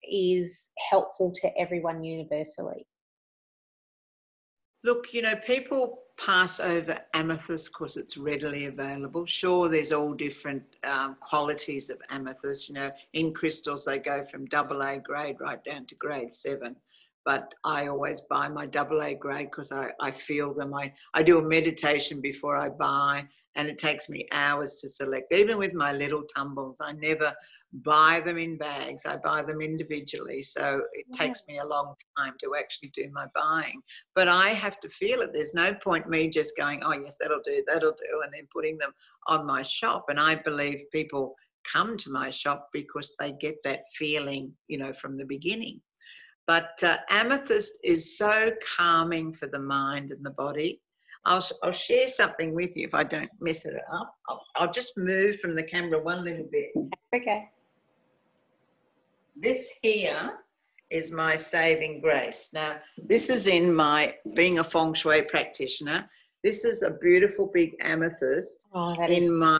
is 0.03 0.69
helpful 0.89 1.31
to 1.41 1.59
everyone 1.59 2.03
universally? 2.03 2.87
Look 4.83 5.13
you 5.13 5.21
know 5.21 5.35
people 5.35 6.03
pass 6.23 6.60
over 6.60 6.97
amethyst 7.13 7.71
because 7.71 7.97
it's 7.97 8.17
readily 8.17 8.65
available. 8.65 9.25
Sure, 9.25 9.69
there's 9.69 9.91
all 9.91 10.13
different 10.13 10.63
um, 10.84 11.15
qualities 11.21 11.89
of 11.89 12.01
amethyst. 12.10 12.67
You 12.67 12.75
know, 12.75 12.91
in 13.13 13.34
crystals 13.34 13.86
they 13.86 13.99
go 13.99 14.23
from 14.25 14.45
double 14.47 14.82
A 14.82 14.97
grade 14.97 15.38
right 15.39 15.63
down 15.63 15.86
to 15.88 15.95
grade 15.95 16.34
seven. 16.34 16.75
But 17.25 17.53
I 17.63 17.88
always 17.88 18.21
buy 18.21 18.49
my 18.49 18.65
double 18.65 19.01
A 19.01 19.13
grade 19.13 19.51
because 19.51 19.71
I, 19.71 19.89
I 19.99 20.12
feel 20.12 20.53
them. 20.53 20.73
I, 20.73 20.91
I 21.13 21.23
do 21.23 21.39
a 21.39 21.43
meditation 21.43 22.21
before 22.21 22.58
I 22.58 22.69
buy, 22.69 23.27
and 23.55 23.67
it 23.67 23.77
takes 23.77 24.10
me 24.10 24.27
hours 24.32 24.75
to 24.82 24.88
select. 24.88 25.32
Even 25.32 25.58
with 25.58 25.73
my 25.73 25.93
little 25.93 26.23
tumbles, 26.23 26.82
I 26.82 26.93
never 26.93 27.34
buy 27.73 28.21
them 28.25 28.38
in 28.38 28.58
bags. 28.58 29.05
I 29.05 29.17
buy 29.17 29.43
them 29.43 29.62
individually. 29.62 30.41
So 30.41 30.82
it 30.93 31.05
yeah. 31.10 31.25
takes 31.25 31.43
me 31.47 31.60
a 31.60 31.65
long 31.65 31.93
time 32.17 32.34
to 32.41 32.55
actually 32.58 32.91
do 32.95 33.10
my 33.12 33.27
buying. 33.36 33.82
But 34.15 34.27
I 34.27 34.49
have 34.49 34.79
to 34.82 34.89
feel 34.89 35.21
it. 35.21 35.32
There's 35.34 35.53
no 35.53 35.73
point 35.75 36.10
me 36.10 36.29
just 36.29 36.58
going, 36.58 36.82
oh, 36.84 36.93
yes, 36.93 37.17
that'll 37.19 37.41
do, 37.43 37.63
that'll 37.67 37.91
do, 37.91 38.21
and 38.23 38.34
then 38.34 38.47
putting 38.51 38.77
them 38.77 38.91
on 39.27 39.45
my 39.45 39.62
shop. 39.62 40.05
And 40.10 40.19
I 40.19 40.36
believe 40.36 40.82
people 40.91 41.36
come 41.71 41.97
to 41.97 42.10
my 42.10 42.32
shop 42.32 42.69
because 42.73 43.13
they 43.19 43.34
get 43.34 43.55
that 43.63 43.82
feeling, 43.95 44.51
you 44.67 44.77
know, 44.77 44.93
from 44.93 45.17
the 45.17 45.25
beginning. 45.25 45.82
But 46.47 46.82
uh, 46.82 46.97
amethyst 47.12 47.77
is 47.84 48.17
so 48.17 48.51
calming 48.75 49.34
for 49.34 49.47
the 49.47 49.60
mind 49.60 50.12
and 50.12 50.25
the 50.25 50.32
body. 50.32 50.82
I'll, 51.25 51.45
I'll 51.62 51.71
share 51.71 52.08
something 52.08 52.55
with 52.55 52.75
you 52.75 52.88
if 52.88 52.95
I 52.95 53.03
don't 53.03 53.29
mess 53.39 53.65
it 53.65 53.75
up. 53.93 54.15
I'll, 54.27 54.41
I'll 54.55 54.71
just 54.71 54.93
move 54.97 55.39
from 55.39 55.55
the 55.55 55.63
camera 55.63 56.01
one 56.01 56.23
little 56.23 56.47
bit. 56.51 56.71
Okay. 57.13 57.49
This 59.41 59.71
here 59.82 60.32
is 60.89 61.13
my 61.13 61.36
saving 61.36 62.02
grace. 62.02 62.49
Now, 62.54 62.78
this 62.97 63.30
is 63.30 63.47
in 63.47 63.73
my 63.73 64.15
being 64.34 64.60
a 64.60 64.63
feng 64.63 64.93
shui 64.93 65.21
practitioner. 65.21 66.10
This 66.43 66.65
is 66.65 66.84
a 66.84 66.91
beautiful 67.02 67.49
big 67.54 67.71
amethyst 67.80 68.60
oh, 68.73 69.02
in 69.06 69.38
my 69.38 69.58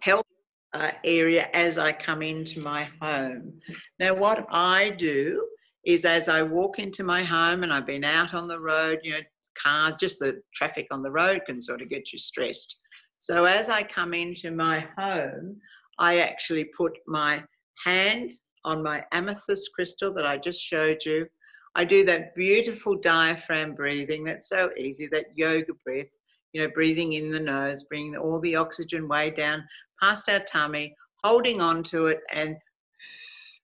health 0.00 0.26
uh, 0.74 0.90
area 1.04 1.48
as 1.54 1.78
I 1.78 1.92
come 1.92 2.20
into 2.20 2.60
my 2.60 2.86
home. 3.00 3.54
Now, 3.98 4.14
what 4.14 4.46
I 4.50 4.90
do 4.90 5.46
is 5.86 6.04
as 6.04 6.28
I 6.28 6.42
walk 6.42 6.78
into 6.78 7.02
my 7.02 7.22
home 7.22 7.62
and 7.62 7.72
I've 7.72 7.86
been 7.86 8.04
out 8.04 8.34
on 8.34 8.46
the 8.46 8.60
road, 8.60 8.98
you 9.02 9.12
know, 9.12 9.20
cars, 9.54 9.94
just 9.98 10.18
the 10.18 10.42
traffic 10.54 10.86
on 10.90 11.02
the 11.02 11.10
road 11.10 11.42
can 11.46 11.62
sort 11.62 11.80
of 11.80 11.88
get 11.88 12.12
you 12.12 12.18
stressed. 12.18 12.78
So 13.20 13.46
as 13.46 13.70
I 13.70 13.84
come 13.84 14.12
into 14.12 14.50
my 14.50 14.86
home, 14.98 15.60
I 15.98 16.18
actually 16.18 16.64
put 16.76 16.92
my 17.06 17.42
hand 17.84 18.32
on 18.64 18.82
my 18.82 19.04
amethyst 19.12 19.70
crystal 19.74 20.12
that 20.14 20.26
I 20.26 20.38
just 20.38 20.60
showed 20.62 21.04
you. 21.04 21.26
I 21.74 21.84
do 21.84 22.04
that 22.04 22.34
beautiful 22.34 22.96
diaphragm 22.96 23.74
breathing. 23.74 24.24
That's 24.24 24.48
so 24.48 24.70
easy, 24.76 25.06
that 25.08 25.26
yoga 25.34 25.72
breath, 25.84 26.08
you 26.52 26.62
know, 26.62 26.70
breathing 26.74 27.14
in 27.14 27.30
the 27.30 27.40
nose, 27.40 27.84
bringing 27.84 28.16
all 28.16 28.40
the 28.40 28.56
oxygen 28.56 29.08
way 29.08 29.30
down 29.30 29.64
past 30.02 30.28
our 30.28 30.40
tummy, 30.40 30.94
holding 31.24 31.60
on 31.60 31.82
to 31.84 32.06
it 32.06 32.20
and 32.32 32.56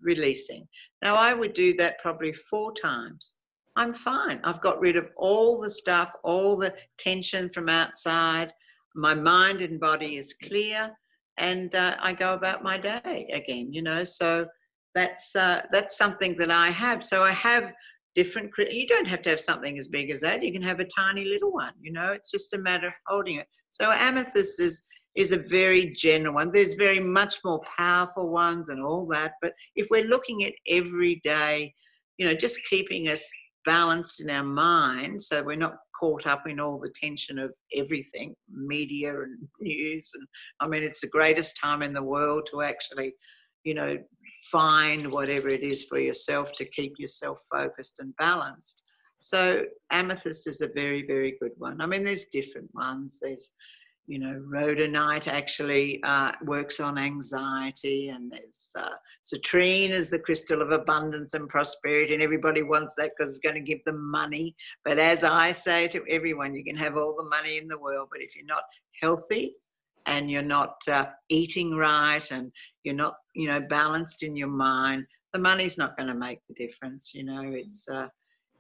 releasing. 0.01 0.67
Now, 1.03 1.17
I 1.17 1.35
would 1.35 1.53
do 1.53 1.75
that 1.75 1.99
probably 1.99 2.33
four 2.33 2.73
times. 2.73 3.37
I'm 3.77 3.95
fine. 3.95 4.41
I've 4.43 4.61
got 4.61 4.81
rid 4.81 4.97
of 4.97 5.09
all 5.17 5.61
the 5.61 5.71
stuff, 5.71 6.11
all 6.25 6.57
the 6.57 6.75
tension 6.97 7.49
from 7.51 7.69
outside. 7.69 8.53
My 8.95 9.15
mind 9.15 9.61
and 9.61 9.79
body 9.79 10.17
is 10.17 10.35
clear, 10.43 10.91
and 11.37 11.73
uh, 11.75 11.97
I 12.01 12.13
go 12.13 12.35
about 12.35 12.65
my 12.65 12.79
day 12.79 13.29
again, 13.33 13.73
you 13.73 13.83
know. 13.83 14.03
So 14.03 14.47
that's 14.95 15.37
uh, 15.37 15.63
that's 15.73 15.97
something 15.97 16.37
that 16.39 16.51
I 16.51 16.71
have. 16.71 17.05
So 17.05 17.23
I 17.23 17.31
have 17.33 17.73
different. 18.15 18.51
You 18.71 18.87
don't 18.87 19.09
have 19.09 19.23
to 19.23 19.31
have 19.31 19.41
something 19.41 19.79
as 19.79 19.89
big 19.89 20.11
as 20.11 20.21
that. 20.21 20.43
You 20.43 20.53
can 20.53 20.63
have 20.63 20.81
a 20.81 20.85
tiny 20.85 21.25
little 21.25 21.53
one. 21.53 21.73
You 21.81 21.93
know, 21.93 22.13
it's 22.13 22.31
just 22.31 22.55
a 22.55 22.59
matter 22.59 22.89
of 22.89 22.95
holding 23.07 23.37
it. 23.37 23.47
So 23.71 23.91
amethyst 23.93 24.61
is 24.61 24.87
is 25.17 25.33
a 25.33 25.39
very 25.39 25.93
general 25.97 26.35
one. 26.35 26.53
There's 26.53 26.75
very 26.75 27.01
much 27.01 27.37
more 27.45 27.61
powerful 27.77 28.29
ones 28.29 28.69
and 28.69 28.83
all 28.83 29.07
that. 29.07 29.33
But 29.43 29.53
if 29.75 29.89
we're 29.91 30.05
looking 30.05 30.45
at 30.45 30.53
every 30.69 31.21
day, 31.25 31.75
you 32.19 32.27
know, 32.27 32.35
just 32.35 32.61
keeping 32.69 33.09
us 33.09 33.29
balanced 33.69 34.21
in 34.23 34.31
our 34.31 34.45
mind 34.45 35.21
so 35.21 35.43
we're 35.43 35.55
not 35.55 35.75
caught 36.01 36.27
up 36.27 36.45
in 36.47 36.59
all 36.59 36.79
the 36.79 36.91
tension 36.95 37.39
of 37.39 37.55
everything 37.77 38.35
media 38.51 39.11
and 39.11 39.37
news 39.61 40.11
and 40.15 40.27
i 40.61 40.67
mean 40.67 40.83
it's 40.83 41.03
the 41.03 41.09
greatest 41.09 41.59
time 41.61 41.83
in 41.83 41.93
the 41.93 42.03
world 42.03 42.49
to 42.51 42.63
actually 42.63 43.13
you 43.65 43.75
know 43.75 43.99
find 44.51 45.11
whatever 45.11 45.49
it 45.49 45.63
is 45.63 45.85
for 45.85 45.99
yourself 45.99 46.53
to 46.57 46.65
keep 46.65 46.95
yourself 46.99 47.41
focused 47.51 47.99
and 48.01 48.17
balanced. 48.17 48.83
So 49.19 49.65
amethyst 49.91 50.47
is 50.47 50.61
a 50.61 50.69
very 50.69 51.05
very 51.07 51.37
good 51.41 51.53
one. 51.59 51.81
I 51.81 51.87
mean 51.87 52.05
there's 52.05 52.27
different 52.27 52.71
ones. 52.75 53.19
There's 53.23 53.53
you 54.09 54.19
know, 54.19 54.43
rhodonite 54.51 55.29
actually 55.29 56.03
uh, 56.03 56.33
works 56.43 56.81
on 56.81 56.97
anxiety, 56.97 58.09
and 58.09 58.33
there's 58.33 58.71
uh, 58.77 58.89
citrine 59.23 59.91
is 59.91 60.11
the 60.11 60.19
crystal 60.19 60.63
of 60.63 60.71
abundance 60.71 61.35
and 61.35 61.47
prosperity, 61.47 62.15
and 62.15 62.23
everybody 62.23 62.63
wants 62.63 62.95
that 62.97 63.11
because 63.17 63.29
it's 63.29 63.39
going 63.39 63.55
to 63.55 63.61
give 63.61 63.85
them 63.85 64.11
money. 64.11 64.57
But 64.83 64.99
as 64.99 65.25
I 65.25 65.53
say 65.53 65.89
to 65.89 66.03
everyone, 66.09 66.55
you 66.55 66.65
can 66.65 66.77
have 66.77 66.97
all 66.97 67.15
the 67.17 67.29
money 67.29 67.59
in 67.59 67.69
the 67.69 67.79
world, 67.79 68.09
but 68.11 68.23
if 68.23 68.35
you're 68.35 68.47
not 68.47 68.63
healthy 69.01 69.55
and 70.07 70.31
you're 70.31 70.43
not 70.43 70.77
uh, 70.91 71.07
eating 71.29 71.75
right 71.75 72.31
and 72.31 72.51
you're 72.85 72.95
not, 72.95 73.17
you 73.35 73.49
know, 73.49 73.61
balanced 73.61 74.23
in 74.23 74.37
your 74.37 74.49
mind, 74.49 75.05
the 75.33 75.39
money's 75.39 75.79
not 75.79 75.97
going 75.97 76.09
to 76.09 76.15
make 76.15 76.39
the 76.49 76.55
difference. 76.55 77.13
You 77.15 77.25
know, 77.25 77.43
it's 77.45 77.87
uh, 77.89 78.07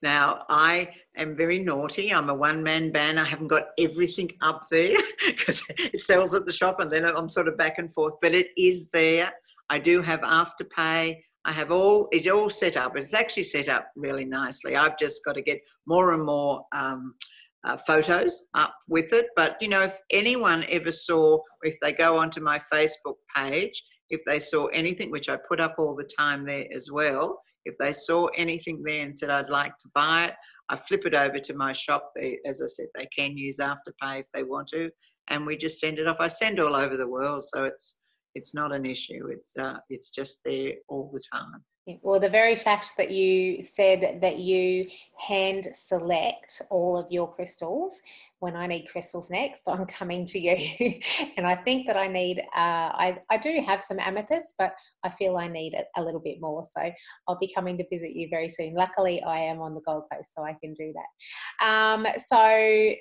Now, 0.02 0.46
I 0.50 0.90
am 1.18 1.36
very 1.36 1.60
naughty. 1.60 2.14
I'm 2.14 2.30
a 2.30 2.34
one 2.34 2.64
man 2.64 2.92
band. 2.92 3.20
I 3.20 3.26
haven't 3.26 3.48
got 3.48 3.68
everything 3.78 4.32
up 4.42 4.64
there 4.70 4.98
because 5.26 5.64
it 5.78 6.02
sells 6.02 6.34
at 6.34 6.46
the 6.46 6.52
shop 6.52 6.80
and 6.80 6.90
then 6.90 7.06
I'm 7.06 7.30
sort 7.30 7.48
of 7.48 7.58
back 7.58 7.78
and 7.78 7.94
forth, 7.94 8.16
but 8.22 8.34
it 8.34 8.48
is 8.58 8.90
there. 8.90 9.32
I 9.70 9.80
do 9.80 10.02
have 10.02 10.22
afterpay. 10.22 11.18
I 11.44 11.52
have 11.52 11.72
all 11.72 12.08
it's 12.12 12.28
all 12.28 12.50
set 12.50 12.78
up. 12.78 12.96
It's 12.96 13.14
actually 13.14 13.44
set 13.44 13.68
up 13.68 13.88
really 13.96 14.26
nicely. 14.26 14.76
I've 14.76 14.98
just 14.98 15.26
got 15.26 15.34
to 15.34 15.42
get 15.42 15.60
more 15.88 16.14
and 16.14 16.24
more 16.24 16.66
um, 16.74 17.16
uh, 17.64 17.78
photos 17.78 18.44
up 18.54 18.76
with 18.88 19.14
it. 19.14 19.28
But 19.36 19.58
you 19.62 19.68
know, 19.68 19.82
if 19.82 19.98
anyone 20.12 20.66
ever 20.70 20.92
saw, 20.92 21.40
if 21.64 21.80
they 21.82 21.94
go 21.94 22.20
onto 22.20 22.42
my 22.42 22.60
Facebook 22.72 23.16
page, 23.36 23.84
if 24.12 24.24
they 24.26 24.40
saw 24.40 24.68
anything, 24.68 25.10
which 25.10 25.30
I 25.30 25.38
put 25.48 25.60
up 25.60 25.76
all 25.80 25.96
the 25.96 26.10
time 26.18 26.46
there 26.46 26.66
as 26.74 26.90
well, 26.92 27.42
if 27.66 27.76
they 27.80 27.94
saw 27.94 28.28
anything 28.36 28.84
there 28.84 29.04
and 29.04 29.18
said 29.18 29.30
I'd 29.30 29.50
like 29.50 29.78
to 29.78 29.90
buy 29.96 30.26
it, 30.26 30.34
I 30.70 30.76
flip 30.76 31.06
it 31.06 31.16
over 31.16 31.40
to 31.40 31.54
my 31.56 31.74
shop. 31.74 32.12
They, 32.16 32.40
as 32.46 32.62
I 32.62 32.68
said, 32.68 32.88
they 32.96 33.08
can 33.18 33.38
use 33.38 33.58
Afterpay 33.58 34.20
if 34.20 34.28
they 34.34 34.44
want 34.44 34.68
to, 34.70 34.90
and 35.30 35.46
we 35.46 35.58
just 35.58 35.80
send 35.80 35.98
it 35.98 36.08
off. 36.08 36.18
I 36.20 36.28
send 36.28 36.60
all 36.60 36.76
over 36.76 36.98
the 36.98 37.08
world, 37.08 37.44
so 37.44 37.64
it's 37.66 38.00
it's 38.36 38.54
not 38.54 38.74
an 38.74 38.86
issue. 38.86 39.28
It's 39.30 39.58
uh, 39.58 39.78
it's 39.90 40.12
just 40.12 40.42
there 40.46 40.74
all 40.88 41.10
the 41.14 41.22
time. 41.34 41.64
Well, 42.04 42.20
the 42.20 42.30
very 42.30 42.56
fact 42.56 42.94
that 42.98 43.10
you 43.10 43.64
said 43.64 44.20
that 44.22 44.38
you 44.38 44.88
hand 45.18 45.68
select 45.74 46.62
all 46.70 46.96
of 46.96 47.12
your 47.12 47.34
crystals, 47.34 48.00
when 48.40 48.56
I 48.56 48.68
need 48.68 48.88
crystals 48.88 49.32
next, 49.32 49.64
I'm 49.68 49.88
coming 49.88 50.26
to 50.28 50.40
you. 50.40 51.00
and 51.38 51.48
I 51.48 51.56
think 51.56 51.88
that 51.88 51.98
I 51.98 52.08
need, 52.08 52.40
uh, 52.40 52.94
I, 52.94 53.18
I 53.32 53.38
do 53.38 53.64
have 53.66 53.82
some 53.82 54.00
amethyst, 54.00 54.56
but 54.60 54.74
I 55.04 55.10
feel 55.10 55.38
I 55.38 55.48
need 55.48 55.74
a, 55.74 55.84
a, 56.00 56.04
little 56.04 56.20
bit 56.20 56.40
more. 56.40 56.64
So 56.64 56.92
I'll 57.28 57.40
be 57.40 57.52
coming 57.54 57.80
to 57.80 57.86
visit 57.92 58.12
you 58.12 58.28
very 58.30 58.50
soon. 58.50 58.76
Luckily, 58.76 59.22
I 59.24 59.40
am 59.40 59.60
on 59.60 59.74
the 59.74 59.82
Gold 59.82 60.04
Coast, 60.14 60.34
so 60.36 60.44
I 60.44 60.56
can 60.62 60.76
do 60.76 60.94
that. 60.94 61.66
Um, 61.66 62.06
so, 62.18 62.94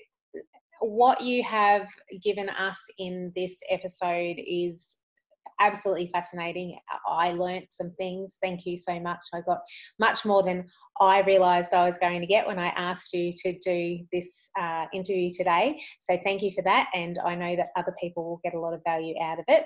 what 0.82 1.20
you 1.20 1.42
have 1.42 1.88
given 2.22 2.48
us 2.48 2.80
in 2.96 3.30
this 3.36 3.60
episode 3.68 4.36
is 4.38 4.96
absolutely 5.60 6.08
fascinating. 6.08 6.78
I 7.06 7.32
learnt 7.32 7.66
some 7.70 7.92
things. 7.98 8.38
Thank 8.42 8.66
you 8.66 8.76
so 8.76 8.98
much. 8.98 9.20
I 9.34 9.42
got 9.42 9.58
much 9.98 10.24
more 10.24 10.42
than 10.42 10.66
I 11.00 11.20
realised 11.20 11.72
I 11.72 11.84
was 11.84 11.98
going 11.98 12.20
to 12.20 12.26
get 12.26 12.46
when 12.46 12.58
I 12.58 12.68
asked 12.68 13.12
you 13.12 13.32
to 13.44 13.58
do 13.60 13.98
this 14.12 14.50
uh, 14.58 14.86
interview 14.92 15.30
today. 15.30 15.80
So 16.00 16.18
thank 16.22 16.42
you 16.42 16.50
for 16.50 16.62
that. 16.62 16.90
And 16.94 17.18
I 17.24 17.34
know 17.34 17.56
that 17.56 17.68
other 17.76 17.94
people 18.00 18.24
will 18.24 18.40
get 18.42 18.54
a 18.54 18.60
lot 18.60 18.74
of 18.74 18.80
value 18.84 19.14
out 19.22 19.38
of 19.38 19.44
it. 19.48 19.64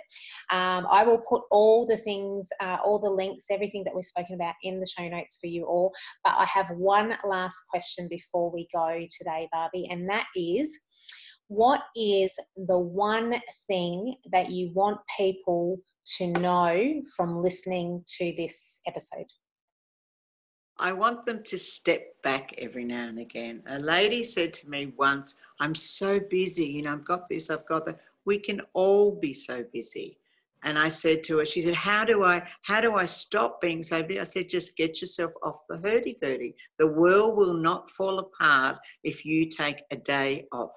Um, 0.51 0.87
I 0.91 1.05
will 1.05 1.19
put 1.19 1.43
all 1.51 1.87
the 1.87 1.97
things, 1.97 2.49
uh, 2.61 2.79
all 2.85 2.99
the 2.99 3.11
links, 3.11 3.47
everything 3.51 3.85
that 3.85 3.95
we've 3.95 4.05
spoken 4.05 4.35
about 4.35 4.55
in 4.63 4.81
the 4.81 4.87
show 4.87 5.09
notes 5.09 5.39
for 5.41 5.47
you 5.47 5.65
all. 5.65 5.93
But 6.25 6.35
I 6.37 6.45
have 6.45 6.71
one 6.71 7.17
last 7.25 7.61
question 7.71 8.09
before 8.09 8.51
we 8.53 8.69
go 8.73 9.05
today, 9.19 9.49
Barbie, 9.53 9.89
and 9.91 10.09
that 10.11 10.27
is 10.37 10.79
what 11.49 11.83
is 11.97 12.39
the 12.57 12.79
one 12.79 13.41
thing 13.67 14.17
that 14.33 14.51
you 14.51 14.73
want 14.73 14.99
people 15.17 15.79
to 16.17 16.29
know 16.29 17.03
from 17.17 17.43
listening 17.43 18.03
to 18.19 18.35
this 18.37 18.81
episode? 18.87 19.27
I 20.79 20.93
want 20.93 21.25
them 21.25 21.43
to 21.45 21.59
step 21.59 22.21
back 22.23 22.55
every 22.59 22.85
now 22.85 23.07
and 23.07 23.21
again. 23.21 23.63
A 23.69 23.79
lady 23.79 24.25
said 24.25 24.53
to 24.55 24.69
me 24.69 24.93
once, 24.97 25.37
I'm 25.61 25.75
so 25.75 26.19
busy, 26.19 26.67
you 26.67 26.83
know, 26.83 26.95
I've 26.95 27.05
got 27.05 27.29
this, 27.29 27.51
I've 27.51 27.67
got 27.67 27.87
that. 27.87 28.01
We 28.27 28.39
can 28.39 28.61
all 28.73 29.13
be 29.13 29.33
so 29.33 29.65
busy. 29.73 30.19
And 30.65 30.79
I 30.79 30.89
said 30.89 31.23
to 31.25 31.39
her, 31.39 31.45
she 31.45 31.61
said, 31.61 31.75
How 31.75 32.05
do 32.05 32.25
I 32.25 32.43
how 32.63 32.81
do 32.81 32.95
I 32.95 33.05
stop 33.05 33.61
being 33.61 33.83
so 33.83 34.03
busy? 34.03 34.19
I 34.19 34.25
said, 34.25 34.49
just 34.49 34.77
get 34.77 35.03
yourself 35.03 35.33
off 35.43 35.67
the 35.69 35.77
hurdy-gurdy. 35.77 36.55
The 36.79 36.87
world 36.87 37.37
will 37.37 37.53
not 37.53 37.91
fall 37.91 38.19
apart 38.19 38.79
if 39.05 39.27
you 39.27 39.47
take 39.47 39.83
a 39.91 39.97
day 39.97 40.47
off. 40.53 40.73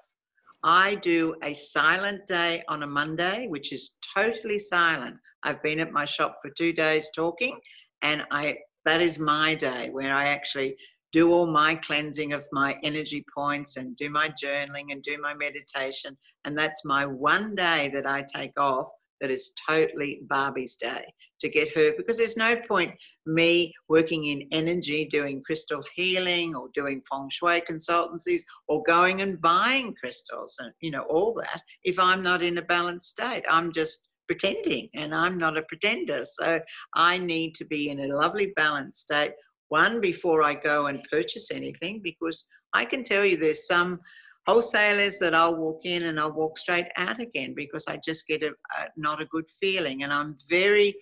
I 0.64 0.96
do 0.96 1.34
a 1.42 1.54
silent 1.54 2.26
day 2.26 2.62
on 2.68 2.82
a 2.82 2.86
Monday, 2.86 3.46
which 3.48 3.72
is 3.72 3.96
totally 4.14 4.58
silent. 4.58 5.16
I've 5.44 5.62
been 5.62 5.78
at 5.80 5.92
my 5.92 6.04
shop 6.04 6.38
for 6.42 6.50
two 6.50 6.72
days 6.72 7.10
talking, 7.14 7.58
and 8.02 8.24
I 8.30 8.58
that 8.84 9.00
is 9.00 9.18
my 9.18 9.54
day 9.54 9.90
where 9.90 10.14
I 10.14 10.26
actually 10.26 10.76
do 11.12 11.32
all 11.32 11.46
my 11.46 11.74
cleansing 11.74 12.32
of 12.32 12.46
my 12.52 12.76
energy 12.82 13.24
points 13.34 13.76
and 13.76 13.96
do 13.96 14.10
my 14.10 14.30
journaling 14.30 14.86
and 14.90 15.02
do 15.02 15.18
my 15.20 15.34
meditation. 15.34 16.16
And 16.44 16.56
that's 16.56 16.84
my 16.84 17.06
one 17.06 17.54
day 17.54 17.90
that 17.94 18.06
I 18.06 18.24
take 18.34 18.58
off 18.58 18.88
that 19.20 19.30
is 19.30 19.52
totally 19.68 20.20
Barbie's 20.28 20.76
day 20.76 21.04
to 21.40 21.48
get 21.48 21.74
her 21.76 21.92
because 21.96 22.18
there's 22.18 22.36
no 22.36 22.56
point 22.56 22.94
me 23.26 23.72
working 23.88 24.26
in 24.26 24.48
energy 24.52 25.06
doing 25.10 25.42
crystal 25.44 25.82
healing 25.94 26.54
or 26.54 26.68
doing 26.74 27.02
feng 27.10 27.28
shui 27.30 27.60
consultancies 27.60 28.42
or 28.68 28.82
going 28.82 29.20
and 29.20 29.40
buying 29.40 29.94
crystals 30.00 30.56
and 30.58 30.72
you 30.80 30.90
know 30.90 31.02
all 31.10 31.34
that 31.34 31.60
if 31.84 31.98
I'm 31.98 32.22
not 32.22 32.42
in 32.42 32.58
a 32.58 32.62
balanced 32.62 33.08
state. 33.08 33.44
I'm 33.48 33.72
just 33.72 34.08
pretending 34.28 34.88
and 34.94 35.14
I'm 35.14 35.38
not 35.38 35.56
a 35.56 35.62
pretender. 35.62 36.20
So 36.24 36.60
I 36.94 37.18
need 37.18 37.54
to 37.56 37.64
be 37.64 37.88
in 37.88 37.98
a 38.00 38.14
lovely 38.14 38.52
balanced 38.54 39.00
state 39.00 39.32
one 39.68 40.00
before 40.00 40.42
I 40.42 40.54
go 40.54 40.86
and 40.86 41.06
purchase 41.10 41.50
anything 41.50 42.00
because 42.02 42.46
I 42.74 42.84
can 42.84 43.02
tell 43.02 43.24
you 43.24 43.36
there's 43.36 43.66
some 43.66 44.00
wholesalers 44.48 45.18
that 45.18 45.34
I'll 45.34 45.56
walk 45.56 45.84
in 45.84 46.04
and 46.04 46.18
I'll 46.18 46.32
walk 46.32 46.56
straight 46.56 46.88
out 46.96 47.20
again 47.20 47.52
because 47.54 47.86
I 47.86 47.98
just 48.02 48.26
get 48.26 48.42
a, 48.42 48.48
a, 48.48 48.86
not 48.96 49.20
a 49.20 49.26
good 49.26 49.44
feeling. 49.60 50.02
And 50.02 50.12
I'm 50.12 50.36
very 50.48 50.96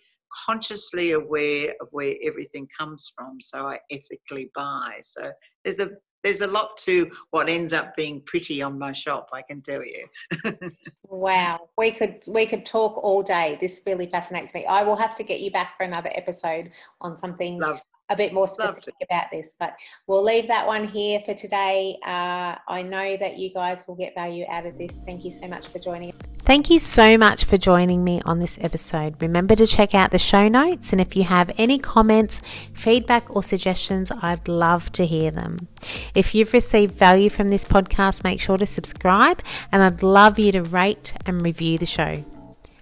consciously 0.46 1.12
aware 1.12 1.74
of 1.80 1.86
where 1.92 2.14
everything 2.24 2.66
comes 2.76 3.12
from. 3.16 3.38
So 3.40 3.68
I 3.68 3.78
ethically 3.92 4.50
buy. 4.54 4.98
So 5.02 5.30
there's 5.64 5.78
a 5.78 5.90
there's 6.24 6.40
a 6.40 6.46
lot 6.48 6.76
to 6.76 7.08
what 7.30 7.48
ends 7.48 7.72
up 7.72 7.94
being 7.94 8.20
pretty 8.26 8.60
on 8.60 8.76
my 8.76 8.90
shop 8.90 9.28
i 9.32 9.42
can 9.42 9.62
tell 9.62 9.82
you 9.84 10.08
wow 11.04 11.68
we 11.78 11.92
could 11.92 12.20
we 12.26 12.44
could 12.44 12.66
talk 12.66 12.96
all 13.04 13.22
day 13.22 13.56
this 13.60 13.82
really 13.86 14.08
fascinates 14.08 14.52
me 14.52 14.64
i 14.66 14.82
will 14.82 14.96
have 14.96 15.14
to 15.14 15.22
get 15.22 15.40
you 15.40 15.52
back 15.52 15.76
for 15.76 15.84
another 15.84 16.10
episode 16.16 16.70
on 17.00 17.16
something 17.16 17.60
Love 17.60 17.80
a 18.08 18.16
bit 18.16 18.32
more 18.32 18.46
specific 18.46 18.94
about 19.02 19.26
this, 19.32 19.56
but 19.58 19.76
we'll 20.06 20.22
leave 20.22 20.46
that 20.48 20.66
one 20.66 20.86
here 20.86 21.20
for 21.24 21.34
today. 21.34 21.98
Uh, 22.04 22.54
I 22.68 22.82
know 22.82 23.16
that 23.16 23.36
you 23.38 23.52
guys 23.52 23.84
will 23.86 23.96
get 23.96 24.14
value 24.14 24.44
out 24.48 24.66
of 24.66 24.78
this. 24.78 25.02
Thank 25.04 25.24
you 25.24 25.30
so 25.30 25.48
much 25.48 25.66
for 25.66 25.78
joining. 25.78 26.10
us. 26.10 26.16
Thank 26.40 26.70
you 26.70 26.78
so 26.78 27.18
much 27.18 27.44
for 27.44 27.56
joining 27.56 28.04
me 28.04 28.22
on 28.24 28.38
this 28.38 28.56
episode. 28.60 29.20
Remember 29.20 29.56
to 29.56 29.66
check 29.66 29.94
out 29.94 30.12
the 30.12 30.18
show 30.18 30.46
notes, 30.46 30.92
and 30.92 31.00
if 31.00 31.16
you 31.16 31.24
have 31.24 31.50
any 31.58 31.78
comments, 31.78 32.40
feedback, 32.72 33.34
or 33.34 33.42
suggestions, 33.42 34.12
I'd 34.22 34.46
love 34.46 34.92
to 34.92 35.04
hear 35.06 35.32
them. 35.32 35.66
If 36.14 36.34
you've 36.34 36.52
received 36.52 36.94
value 36.94 37.30
from 37.30 37.50
this 37.50 37.64
podcast, 37.64 38.22
make 38.22 38.40
sure 38.40 38.58
to 38.58 38.66
subscribe, 38.66 39.42
and 39.72 39.82
I'd 39.82 40.04
love 40.04 40.38
you 40.38 40.52
to 40.52 40.62
rate 40.62 41.14
and 41.26 41.42
review 41.42 41.78
the 41.78 41.86
show. 41.86 42.24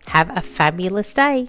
Have 0.08 0.36
a 0.36 0.42
fabulous 0.42 1.14
day. 1.14 1.48